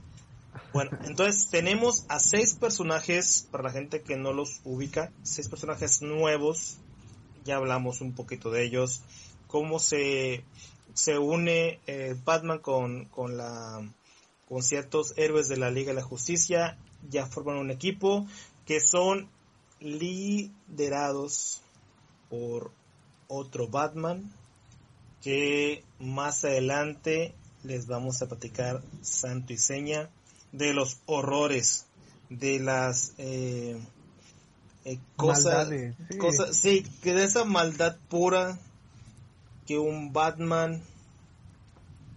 Bueno, 0.73 0.91
entonces 1.03 1.49
tenemos 1.49 2.05
a 2.09 2.19
seis 2.19 2.55
personajes, 2.55 3.47
para 3.51 3.63
la 3.63 3.71
gente 3.71 4.01
que 4.01 4.17
no 4.17 4.33
los 4.33 4.61
ubica, 4.63 5.11
seis 5.23 5.47
personajes 5.47 6.01
nuevos. 6.01 6.79
Ya 7.45 7.57
hablamos 7.57 8.01
un 8.01 8.13
poquito 8.13 8.51
de 8.51 8.63
ellos. 8.63 9.01
Cómo 9.47 9.79
se, 9.79 10.43
se 10.93 11.17
une 11.19 11.79
eh, 11.87 12.15
Batman 12.25 12.59
con, 12.59 13.05
con, 13.05 13.37
la, 13.37 13.87
con 14.49 14.63
ciertos 14.63 15.13
héroes 15.15 15.47
de 15.47 15.57
la 15.57 15.71
Liga 15.71 15.89
de 15.89 16.01
la 16.01 16.01
Justicia. 16.01 16.77
Ya 17.09 17.27
forman 17.27 17.57
un 17.57 17.71
equipo 17.71 18.25
que 18.65 18.81
son 18.81 19.29
liderados 19.79 21.61
por 22.29 22.71
otro 23.27 23.67
Batman 23.67 24.31
que 25.21 25.83
más 25.99 26.45
adelante 26.45 27.33
les 27.63 27.87
vamos 27.87 28.21
a 28.21 28.27
platicar 28.27 28.81
santo 29.01 29.53
y 29.53 29.57
seña 29.57 30.09
de 30.51 30.73
los 30.73 30.99
horrores, 31.07 31.85
de 32.29 32.59
las 32.59 33.13
eh, 33.17 33.75
eh, 34.85 34.99
cosas, 35.15 35.67
sí. 36.51 36.83
que 37.01 37.13
de 37.13 37.23
esa 37.23 37.43
maldad 37.43 37.97
pura 38.07 38.59
que 39.65 39.79
un 39.79 40.13
Batman, 40.13 40.83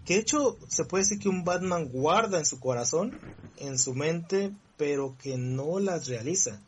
que 0.05 0.15
de 0.15 0.21
hecho 0.21 0.59
se 0.69 0.85
puede 0.85 1.05
decir 1.05 1.19
que 1.19 1.29
un 1.29 1.45
Batman 1.45 1.89
guarda 1.89 2.39
en 2.39 2.45
su 2.45 2.61
corazón, 2.61 3.19
en 3.57 3.79
su 3.79 3.95
mente, 3.95 4.53
pero 4.77 5.17
que 5.19 5.39
no 5.39 5.81
las 5.81 6.07
realiza. 6.09 6.61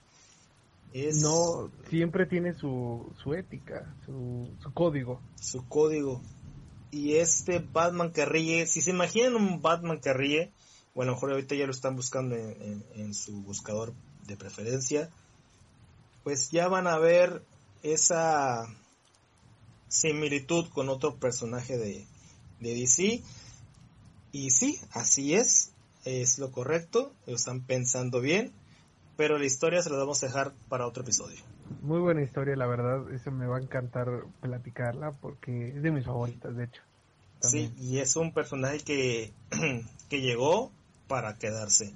Es, 0.92 1.20
no, 1.22 1.70
siempre 1.88 2.26
tiene 2.26 2.54
su, 2.54 3.12
su 3.22 3.34
ética, 3.34 3.94
su, 4.06 4.48
su 4.60 4.72
código. 4.72 5.20
Su 5.40 5.68
código. 5.68 6.20
Y 6.90 7.16
este 7.16 7.60
Batman 7.60 8.10
que 8.10 8.24
ríe, 8.24 8.66
si 8.66 8.80
se 8.80 8.90
imaginan 8.90 9.36
un 9.36 9.62
Batman 9.62 10.00
que 10.00 10.12
ríe, 10.12 10.50
o 10.94 11.02
a 11.02 11.04
lo 11.04 11.12
mejor 11.12 11.30
ahorita 11.30 11.54
ya 11.54 11.66
lo 11.66 11.70
están 11.70 11.94
buscando 11.94 12.34
en, 12.34 13.14
su 13.14 13.42
buscador 13.42 13.92
de 14.26 14.36
preferencia, 14.36 15.10
pues 16.24 16.50
ya 16.50 16.68
van 16.68 16.87
a 16.87 16.98
ver 16.98 17.42
esa 17.83 18.66
similitud 19.88 20.68
con 20.68 20.88
otro 20.88 21.16
personaje 21.16 21.76
de, 21.76 22.06
de 22.61 22.74
DC. 22.74 23.22
Y 24.33 24.50
sí, 24.50 24.78
así 24.92 25.35
es, 25.35 25.72
es 26.04 26.38
lo 26.38 26.52
correcto, 26.52 27.12
lo 27.26 27.35
están 27.35 27.62
pensando 27.62 28.20
bien, 28.20 28.52
pero 29.16 29.38
la 29.38 29.44
historia 29.44 29.83
se 29.83 29.90
la 29.90 29.98
vamos 29.98 30.22
a 30.22 30.26
dejar 30.26 30.52
para 30.68 30.87
otro 30.87 31.02
episodio. 31.02 31.38
Muy 31.83 32.00
buena 32.00 32.22
historia, 32.22 32.56
la 32.56 32.66
verdad, 32.66 33.12
eso 33.12 33.30
me 33.30 33.46
va 33.46 33.59
a 33.59 33.61
encantar 33.61 34.09
platicarla 34.40 35.12
porque 35.12 35.68
es 35.68 35.83
de 35.83 35.90
mis 35.90 36.04
favoritas, 36.04 36.56
de 36.56 36.64
hecho. 36.64 36.83
Sí, 37.40 37.72
y 37.78 37.98
es 37.98 38.16
un 38.16 38.33
personaje 38.33 38.80
que, 38.80 39.33
que 40.09 40.20
llegó 40.20 40.70
para 41.09 41.38
quedarse. 41.38 41.92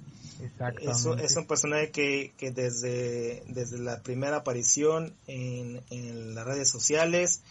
Es, 0.81 1.35
un 1.35 1.47
personaje 1.47 1.91
que, 1.91 2.33
que 2.37 2.51
desde, 2.51 3.43
desde 3.47 3.77
la 3.79 4.01
primera 4.01 4.37
aparición 4.37 5.15
en, 5.27 5.81
en 5.89 6.35
las 6.35 6.45
redes 6.45 6.69
sociales 6.69 7.41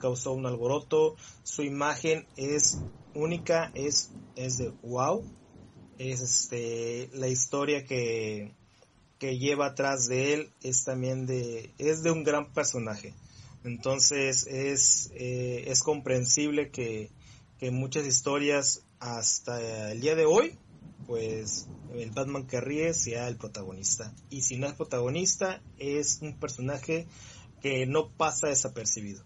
causó, 0.00 0.32
un 0.32 0.46
alboroto. 0.46 1.16
Su 1.42 1.62
imagen 1.62 2.26
es 2.36 2.78
única, 3.14 3.70
es, 3.74 4.10
es 4.36 4.58
de 4.58 4.72
wow. 4.82 5.24
Es 5.98 6.20
este, 6.20 7.10
la 7.12 7.28
historia 7.28 7.84
que, 7.84 8.54
que 9.18 9.38
lleva 9.38 9.66
atrás 9.66 10.06
de 10.06 10.34
él 10.34 10.50
es 10.62 10.84
también 10.84 11.26
de, 11.26 11.72
es 11.78 12.02
de 12.02 12.10
un 12.10 12.24
gran 12.24 12.52
personaje. 12.52 13.14
Entonces 13.64 14.46
es, 14.46 15.10
eh, 15.14 15.64
es 15.66 15.82
comprensible 15.82 16.70
que, 16.70 17.10
que 17.58 17.70
muchas 17.70 18.06
historias 18.06 18.82
hasta 18.98 19.92
el 19.92 20.00
día 20.00 20.14
de 20.14 20.24
hoy 20.24 20.58
pues 21.06 21.66
el 21.94 22.10
Batman 22.10 22.46
que 22.46 22.60
ríe 22.60 22.92
sea 22.94 23.28
el 23.28 23.36
protagonista. 23.36 24.12
Y 24.30 24.42
si 24.42 24.58
no 24.58 24.66
es 24.66 24.74
protagonista, 24.74 25.60
es 25.78 26.20
un 26.22 26.38
personaje 26.38 27.06
que 27.60 27.86
no 27.86 28.08
pasa 28.08 28.48
desapercibido. 28.48 29.24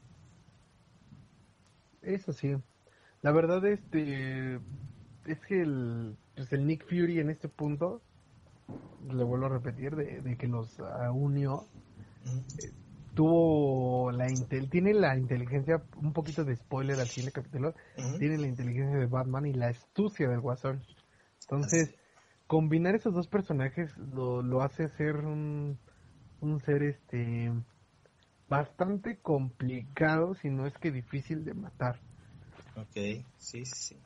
Eso 2.03 2.33
sí. 2.33 2.55
La 3.23 3.33
verdad, 3.33 3.65
este 3.67 4.61
es 5.27 5.39
que 5.49 5.63
el, 5.63 6.17
pues 6.37 6.53
el 6.53 6.67
Nick 6.67 6.85
Fury 6.87 7.21
en 7.21 7.31
este 7.31 7.49
punto, 7.49 8.03
le 9.11 9.25
vuelvo 9.25 9.47
a 9.47 9.51
repetir, 9.51 9.97
de, 9.97 10.37
que 10.37 10.47
los 10.47 10.79
unió, 11.13 11.67
eh, 12.63 12.71
tuvo 13.15 14.11
la 14.11 14.31
intel 14.31 14.69
tiene 14.69 14.93
la 14.93 15.17
inteligencia, 15.17 15.83
un 15.97 16.13
poquito 16.13 16.45
de 16.45 16.57
spoiler 16.57 16.99
al 17.01 17.09
siguiente 17.09 17.41
capítulo, 17.41 17.75
tiene 18.19 18.39
la 18.39 18.49
inteligencia 18.49 18.99
de 18.99 19.07
Batman 19.07 19.47
y 19.47 19.53
la 19.53 19.69
astucia 19.69 20.29
del 20.29 20.41
Guasón. 20.41 20.83
Entonces, 21.43 21.95
combinar 22.47 22.95
esos 22.95 23.15
dos 23.15 23.29
personajes 23.29 23.97
lo, 23.97 24.43
lo 24.43 24.63
hace 24.63 24.89
ser 24.89 25.17
un, 25.17 25.79
un 26.41 26.61
ser 26.61 26.83
este 26.83 27.53
bastante 28.49 29.19
complicado, 29.19 30.35
si 30.35 30.51
no 30.51 30.67
es 30.67 30.75
que 30.79 30.91
difícil 30.91 31.45
de 31.45 31.55
matar. 31.55 32.01
Ok, 32.77 33.25
sí, 33.39 33.65
sí. 33.65 33.97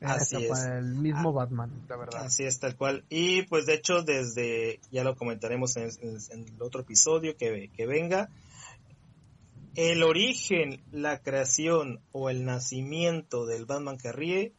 Así 0.00 0.36
es. 0.36 0.50
Para 0.50 0.78
el 0.78 0.94
mismo 0.96 1.30
ah, 1.30 1.44
Batman, 1.44 1.86
la 1.88 1.96
verdad. 1.96 2.24
Así 2.24 2.44
es, 2.44 2.58
tal 2.60 2.76
cual. 2.76 3.04
Y 3.08 3.42
pues 3.42 3.66
de 3.66 3.74
hecho, 3.74 4.02
desde, 4.02 4.80
ya 4.90 5.04
lo 5.04 5.16
comentaremos 5.16 5.76
en, 5.76 5.90
el 6.30 6.62
otro 6.62 6.82
episodio 6.82 7.36
que, 7.36 7.70
que 7.74 7.86
venga, 7.86 8.28
el 9.76 10.02
origen, 10.02 10.82
la 10.92 11.18
creación 11.20 12.00
o 12.12 12.30
el 12.30 12.44
nacimiento 12.44 13.46
del 13.46 13.64
Batman 13.64 13.98
que 13.98 14.12
ríe, 14.12 14.52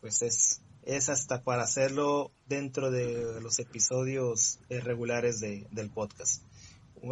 pues 0.00 0.22
es 0.22 0.62
es 0.96 1.08
hasta 1.08 1.44
para 1.44 1.62
hacerlo 1.62 2.32
dentro 2.46 2.90
de 2.90 3.40
los 3.40 3.60
episodios 3.60 4.58
eh, 4.68 4.80
regulares 4.80 5.38
de, 5.38 5.68
del 5.70 5.88
podcast. 5.88 6.42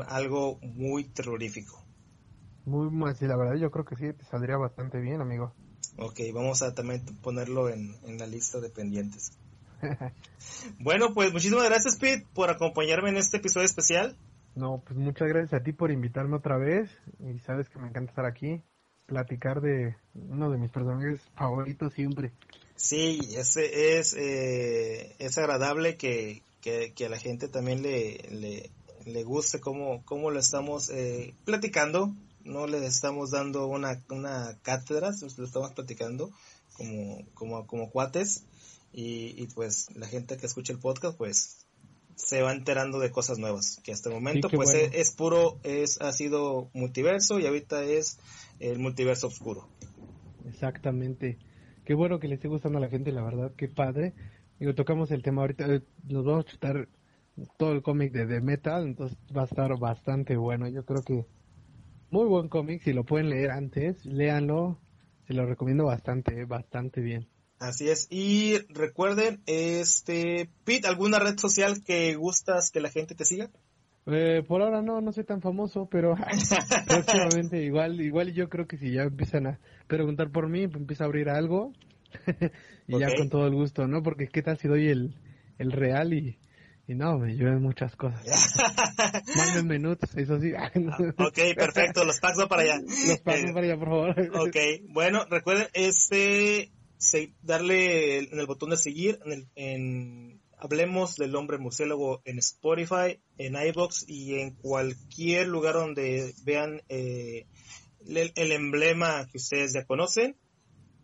Algo 0.09 0.59
muy 0.63 1.05
terrorífico. 1.05 1.85
Muy 2.65 2.89
y 3.21 3.25
la 3.25 3.37
verdad 3.37 3.55
yo 3.55 3.71
creo 3.71 3.85
que 3.85 3.95
sí, 3.95 4.13
te 4.13 4.25
saldría 4.25 4.57
bastante 4.57 4.99
bien, 4.99 5.21
amigo. 5.21 5.55
Ok, 5.97 6.21
vamos 6.35 6.63
a 6.63 6.75
también 6.75 7.05
ponerlo 7.23 7.69
en, 7.69 7.97
la 8.19 8.27
lista 8.27 8.59
de 8.59 8.69
pendientes. 8.69 9.31
bueno, 10.81 11.15
pues 11.15 11.33
muchísimas 11.33 11.65
gracias, 11.65 11.97
Pete, 11.97 12.27
por 12.35 12.51
acompañarme 12.51 13.11
en 13.11 13.17
este 13.17 13.37
episodio 13.37 13.67
especial. 13.67 14.17
No, 14.57 14.83
pues 14.85 14.99
muchas 14.99 15.29
gracias 15.29 15.61
a 15.61 15.63
ti 15.63 15.73
por 15.73 15.93
invitarme 15.93 16.37
otra 16.37 16.59
vez. 16.59 16.91
Y 17.21 17.39
sabes 17.39 17.69
que 17.69 17.79
me 17.79 17.89
encanta 17.89 18.11
estar 18.11 18.27
aquí, 18.27 18.61
platicar 19.07 19.61
de 19.61 19.97
uno 20.15 20.51
de 20.51 20.59
mis 20.59 20.71
personajes 20.71 21.21
favoritos 21.37 21.95
siempre. 21.95 22.33
Sí, 22.79 23.19
es, 23.35 23.57
es, 23.57 24.15
eh, 24.17 25.17
es 25.19 25.37
agradable 25.37 25.97
que, 25.97 26.43
que, 26.61 26.95
a 27.05 27.09
la 27.09 27.19
gente 27.19 27.49
también 27.49 27.83
le, 27.83 28.71
le, 29.05 29.25
guste 29.25 29.59
cómo, 29.59 30.05
cómo 30.05 30.31
lo 30.31 30.39
estamos 30.39 30.89
eh, 30.91 31.35
platicando. 31.45 32.15
No 32.45 32.69
le 32.69 32.87
estamos 32.87 33.33
dando 33.33 33.67
una, 33.67 34.01
una 34.11 34.57
cátedra, 34.63 35.11
lo 35.11 35.45
estamos 35.45 35.73
platicando 35.73 36.31
como, 36.75 37.27
como, 37.35 37.67
como 37.67 37.91
cuates. 37.91 38.45
Y, 38.93 39.35
y 39.43 39.49
pues 39.49 39.89
la 39.97 40.07
gente 40.07 40.37
que 40.37 40.47
escucha 40.47 40.73
el 40.73 40.79
podcast, 40.79 41.19
pues 41.19 41.67
se 42.15 42.43
va 42.43 42.53
enterando 42.53 43.01
de 43.01 43.11
cosas 43.11 43.39
nuevas. 43.39 43.81
Que 43.83 43.93
hasta 43.93 44.09
el 44.09 44.15
momento, 44.15 44.49
pues 44.51 44.71
es, 44.71 44.95
es, 44.95 45.11
puro, 45.11 45.59
es, 45.65 46.01
ha 46.01 46.13
sido 46.13 46.71
multiverso 46.75 47.41
y 47.41 47.47
ahorita 47.47 47.83
es 47.83 48.19
el 48.61 48.79
multiverso 48.79 49.27
oscuro. 49.27 49.69
Exactamente. 50.47 51.39
Qué 51.89 51.95
bueno 51.95 52.21
que 52.21 52.29
le 52.29 52.35
esté 52.35 52.49
gustando 52.49 52.77
a 52.77 52.83
la 52.83 52.91
gente, 52.91 53.13
la 53.13 53.23
verdad, 53.23 53.55
qué 53.57 53.67
padre. 53.67 54.13
Digo, 54.61 54.75
tocamos 54.75 55.11
el 55.11 55.23
tema 55.23 55.41
ahorita, 55.41 55.65
eh, 55.73 55.81
nos 56.05 56.23
vamos 56.23 56.45
a 56.45 56.51
chutar 56.51 56.87
todo 57.57 57.73
el 57.73 57.81
cómic 57.81 58.13
de, 58.13 58.27
The 58.27 58.43
Metal, 58.43 58.85
entonces 58.85 59.17
va 59.35 59.41
a 59.41 59.45
estar 59.47 59.79
bastante 59.79 60.37
bueno. 60.37 60.69
Yo 60.69 60.85
creo 60.85 61.03
que 61.03 61.25
muy 62.11 62.27
buen 62.27 62.51
cómic, 62.51 62.83
si 62.83 62.93
lo 62.93 63.05
pueden 63.05 63.31
leer 63.31 63.53
antes, 63.53 64.05
léanlo. 64.05 64.79
Se 65.27 65.33
lo 65.33 65.47
recomiendo 65.47 65.87
bastante, 65.87 66.45
bastante 66.45 67.01
bien. 67.01 67.27
Así 67.59 67.89
es. 67.89 68.07
Y 68.11 68.59
recuerden, 68.69 69.43
este, 69.47 70.51
Pete, 70.65 70.89
¿alguna 70.89 71.19
red 71.19 71.39
social 71.39 71.83
que 71.83 72.17
gustas 72.17 72.71
que 72.71 72.83
la 72.83 72.91
gente 72.91 73.15
te 73.15 73.25
siga? 73.25 73.51
Eh, 74.11 74.43
por 74.47 74.63
ahora 74.63 74.81
no, 74.81 75.01
no 75.01 75.13
soy 75.13 75.25
tan 75.25 75.43
famoso, 75.43 75.87
pero 75.91 76.15
próximamente 76.89 77.63
igual, 77.63 78.01
igual 78.01 78.33
yo 78.33 78.49
creo 78.49 78.67
que 78.67 78.79
si 78.79 78.93
ya 78.93 79.03
empiezan 79.03 79.47
a 79.47 79.59
preguntar 79.87 80.31
por 80.31 80.49
mí, 80.49 80.67
pues 80.67 80.81
empiezo 80.81 81.05
a 81.05 81.07
abrir 81.07 81.29
algo 81.29 81.73
y 82.89 82.99
ya 82.99 83.15
con 83.17 83.29
todo 83.29 83.47
el 83.47 83.55
gusto, 83.55 83.87
¿no? 83.87 84.03
Porque 84.03 84.29
qué 84.29 84.43
tal 84.43 84.57
si 84.59 84.67
doy 84.67 84.89
el, 84.89 85.15
el 85.59 85.73
real 85.73 86.15
y, 86.15 86.39
y 86.87 86.95
no, 86.95 87.19
me 87.19 87.35
llueven 87.35 87.61
muchas 87.61 87.97
cosas. 87.97 88.25
Mándenme 89.37 89.79
nuts, 89.79 90.17
eso 90.17 90.41
sí. 90.41 90.53
Ah, 90.57 90.73
ok, 91.19 91.39
perfecto, 91.55 92.05
los 92.05 92.19
paso 92.19 92.49
para 92.49 92.63
allá. 92.63 92.79
Los 92.79 93.21
paso 93.21 93.47
para 93.53 93.67
allá, 93.67 93.77
por 93.77 93.89
favor. 93.89 94.11
Ok, 94.41 94.57
bueno, 94.89 95.27
recuerden 95.29 95.67
este 95.75 96.71
darle 97.43 98.19
en 98.19 98.39
el 98.39 98.47
botón 98.47 98.71
de 98.71 98.77
seguir 98.77 99.19
en, 99.27 99.49
en 99.55 100.38
Hablemos 100.61 101.17
del 101.17 101.37
hombre 101.37 101.59
murciélago 101.59 102.21
en 102.25 102.39
Spotify, 102.39 103.21
en 103.37 103.55
iBox 103.55 104.09
y 104.09 104.41
en 104.41 104.55
cualquier 104.57 105.47
lugar 105.49 105.75
donde 105.75 106.35
vean 106.45 106.83
eh, 106.89 107.47
el, 108.07 108.53
emblema 108.53 109.27
que 109.31 109.39
ustedes 109.39 109.73
ya 109.75 109.85
conocen. 109.85 110.37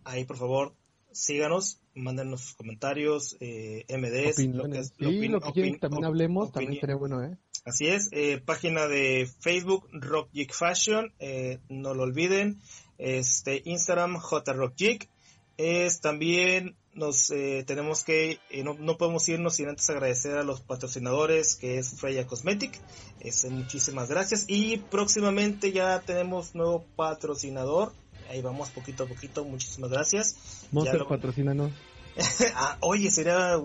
Ahí, 0.04 0.24
por 0.24 0.36
favor, 0.36 0.74
síganos, 1.12 1.80
mándenos 1.94 2.40
sus 2.40 2.54
comentarios, 2.54 3.36
eh, 3.40 3.84
MDs, 3.88 4.38
lo 4.48 4.64
que, 4.68 5.28
lo 5.28 5.40
que 5.40 5.78
también 5.78 6.04
hablemos, 6.04 6.52
también 6.52 6.80
sería 6.80 6.96
bueno, 6.96 7.22
¿eh? 7.22 7.38
Así 7.64 7.86
es, 7.86 8.10
eh, 8.12 8.42
página 8.44 8.88
de 8.88 9.26
Facebook 9.40 9.88
Rock 9.92 10.30
Geek 10.32 10.52
Fashion, 10.52 11.14
eh, 11.18 11.60
no 11.70 11.94
lo 11.94 12.02
olviden, 12.02 12.60
este 12.98 13.62
Instagram 13.64 14.18
J 14.18 14.52
Rock 14.52 14.74
Geek, 14.76 15.08
es 15.56 16.00
también 16.00 16.76
nos 16.94 17.30
eh, 17.30 17.64
tenemos 17.66 18.04
que 18.04 18.38
no, 18.64 18.74
no, 18.74 18.96
podemos 18.96 19.28
irnos 19.28 19.54
sin 19.54 19.68
antes 19.68 19.88
agradecer 19.90 20.36
a 20.36 20.44
los 20.44 20.60
patrocinadores 20.60 21.56
que 21.56 21.78
es 21.78 21.98
Freya 21.98 22.26
Cosmetic 22.26 22.80
es, 23.20 23.44
muchísimas 23.50 24.08
gracias 24.08 24.44
y 24.48 24.78
próximamente 24.78 25.72
ya 25.72 26.00
tenemos 26.00 26.54
nuevo 26.54 26.84
patrocinador 26.96 27.92
ahí 28.30 28.42
vamos 28.42 28.70
poquito 28.70 29.04
a 29.04 29.06
poquito 29.06 29.44
muchísimas 29.44 29.90
gracias 29.90 30.36
Monster 30.72 31.00
lo... 31.00 31.08
patrocínanos 31.08 31.72
ah, 32.54 32.78
oye, 32.80 33.10
sería, 33.10 33.58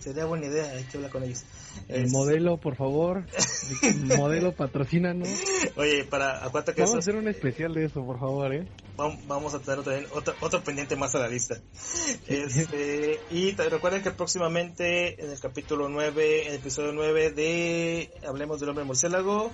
sería 0.00 0.26
buena 0.26 0.46
idea, 0.46 0.70
hay 0.72 0.84
que 0.84 0.98
hablar 0.98 1.10
con 1.10 1.22
ellos. 1.22 1.44
El 1.88 2.10
modelo, 2.10 2.58
por 2.58 2.76
favor. 2.76 3.24
modelo, 4.16 4.52
patrocínanos. 4.52 5.28
Oye, 5.76 6.04
para, 6.04 6.44
acuérdate 6.44 6.74
que 6.74 6.82
Vamos 6.82 6.96
a 6.96 6.98
hacer 6.98 7.16
un 7.16 7.28
especial 7.28 7.72
de 7.72 7.86
eso, 7.86 8.04
por 8.04 8.18
favor, 8.18 8.54
¿eh? 8.54 8.68
Vamos 8.96 9.54
a 9.54 9.58
tener 9.58 9.82
también 9.82 10.06
otro, 10.14 10.34
otro 10.40 10.62
pendiente 10.62 10.94
más 10.94 11.14
a 11.14 11.18
la 11.18 11.28
lista. 11.28 11.56
Este, 12.28 13.20
y 13.30 13.52
recuerden 13.52 14.02
que 14.02 14.10
próximamente 14.10 15.22
en 15.22 15.30
el 15.30 15.40
capítulo 15.40 15.88
9, 15.88 16.42
en 16.42 16.48
el 16.48 16.54
episodio 16.54 16.92
9 16.92 17.30
de 17.30 18.10
Hablemos 18.26 18.60
del 18.60 18.70
hombre 18.70 18.84
murciélago, 18.84 19.50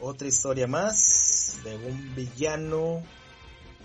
otra 0.00 0.28
historia 0.28 0.66
más 0.66 1.58
de 1.64 1.76
un 1.76 2.14
villano 2.14 3.02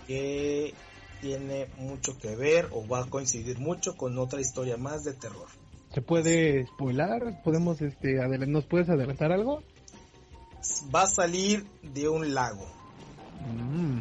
que 0.06 0.74
tiene 1.20 1.68
mucho 1.78 2.16
que 2.18 2.36
ver 2.36 2.68
o 2.72 2.86
va 2.86 3.00
a 3.00 3.06
coincidir 3.06 3.58
mucho 3.58 3.96
con 3.96 4.18
otra 4.18 4.40
historia 4.40 4.76
más 4.76 5.04
de 5.04 5.14
terror. 5.14 5.48
¿Se 5.92 6.02
puede 6.02 6.66
spoilar? 6.66 7.42
¿Podemos, 7.42 7.80
este, 7.80 8.16
¿Nos 8.46 8.66
puedes 8.66 8.88
adelantar 8.88 9.32
algo? 9.32 9.62
Va 10.94 11.02
a 11.02 11.06
salir 11.06 11.66
de 11.82 12.08
un 12.08 12.34
lago. 12.34 12.66
Mm. 13.46 14.00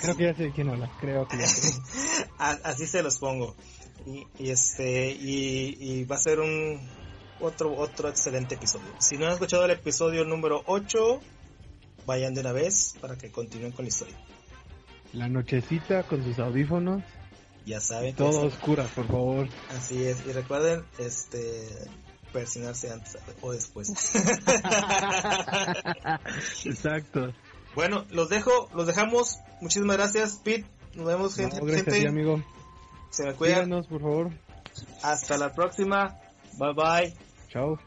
Creo 0.00 0.16
que 0.16 0.24
ya 0.24 0.34
sé 0.34 0.52
quién 0.54 0.70
habla, 0.70 0.90
creo 1.00 1.26
que 1.26 1.36
Así 2.38 2.86
se 2.86 3.02
los 3.02 3.18
pongo. 3.18 3.54
Y, 4.06 4.50
este 4.50 5.10
y, 5.10 6.04
va 6.04 6.16
a 6.16 6.20
ser 6.20 6.40
un 6.40 6.80
otro 7.40 7.76
otro 7.76 8.08
excelente 8.08 8.54
episodio. 8.54 8.86
Si 8.98 9.16
no 9.16 9.26
han 9.26 9.32
escuchado 9.32 9.64
el 9.64 9.72
episodio 9.72 10.24
número 10.24 10.62
8, 10.66 11.20
vayan 12.06 12.34
de 12.34 12.40
una 12.40 12.52
vez 12.52 12.94
para 13.00 13.16
que 13.16 13.30
continúen 13.30 13.72
con 13.72 13.84
la 13.84 13.88
historia 13.88 14.16
la 15.16 15.28
nochecita 15.28 16.04
con 16.04 16.22
sus 16.22 16.38
audífonos. 16.38 17.02
Ya 17.64 17.80
saben. 17.80 18.14
Todo 18.14 18.46
oscura, 18.46 18.84
por 18.84 19.06
favor. 19.06 19.48
Así 19.70 20.04
es. 20.04 20.24
Y 20.26 20.32
recuerden, 20.32 20.84
este, 20.98 21.66
persinarse 22.32 22.92
antes 22.92 23.16
o 23.40 23.52
después. 23.52 23.88
Exacto. 26.64 27.32
Bueno, 27.76 28.06
los 28.10 28.30
dejo, 28.30 28.68
los 28.74 28.86
dejamos. 28.86 29.38
Muchísimas 29.60 29.98
gracias, 29.98 30.40
Pete. 30.42 30.66
Nos 30.94 31.06
vemos, 31.06 31.36
gente. 31.36 31.60
gracias 31.60 32.06
amigo. 32.06 32.42
Se 33.10 33.24
me 33.24 33.34
cuidan. 33.34 33.68
por 33.86 34.00
favor. 34.00 34.30
Hasta 35.02 35.36
la 35.36 35.52
próxima. 35.52 36.18
Bye 36.58 36.72
bye. 36.72 37.14
Chao. 37.48 37.78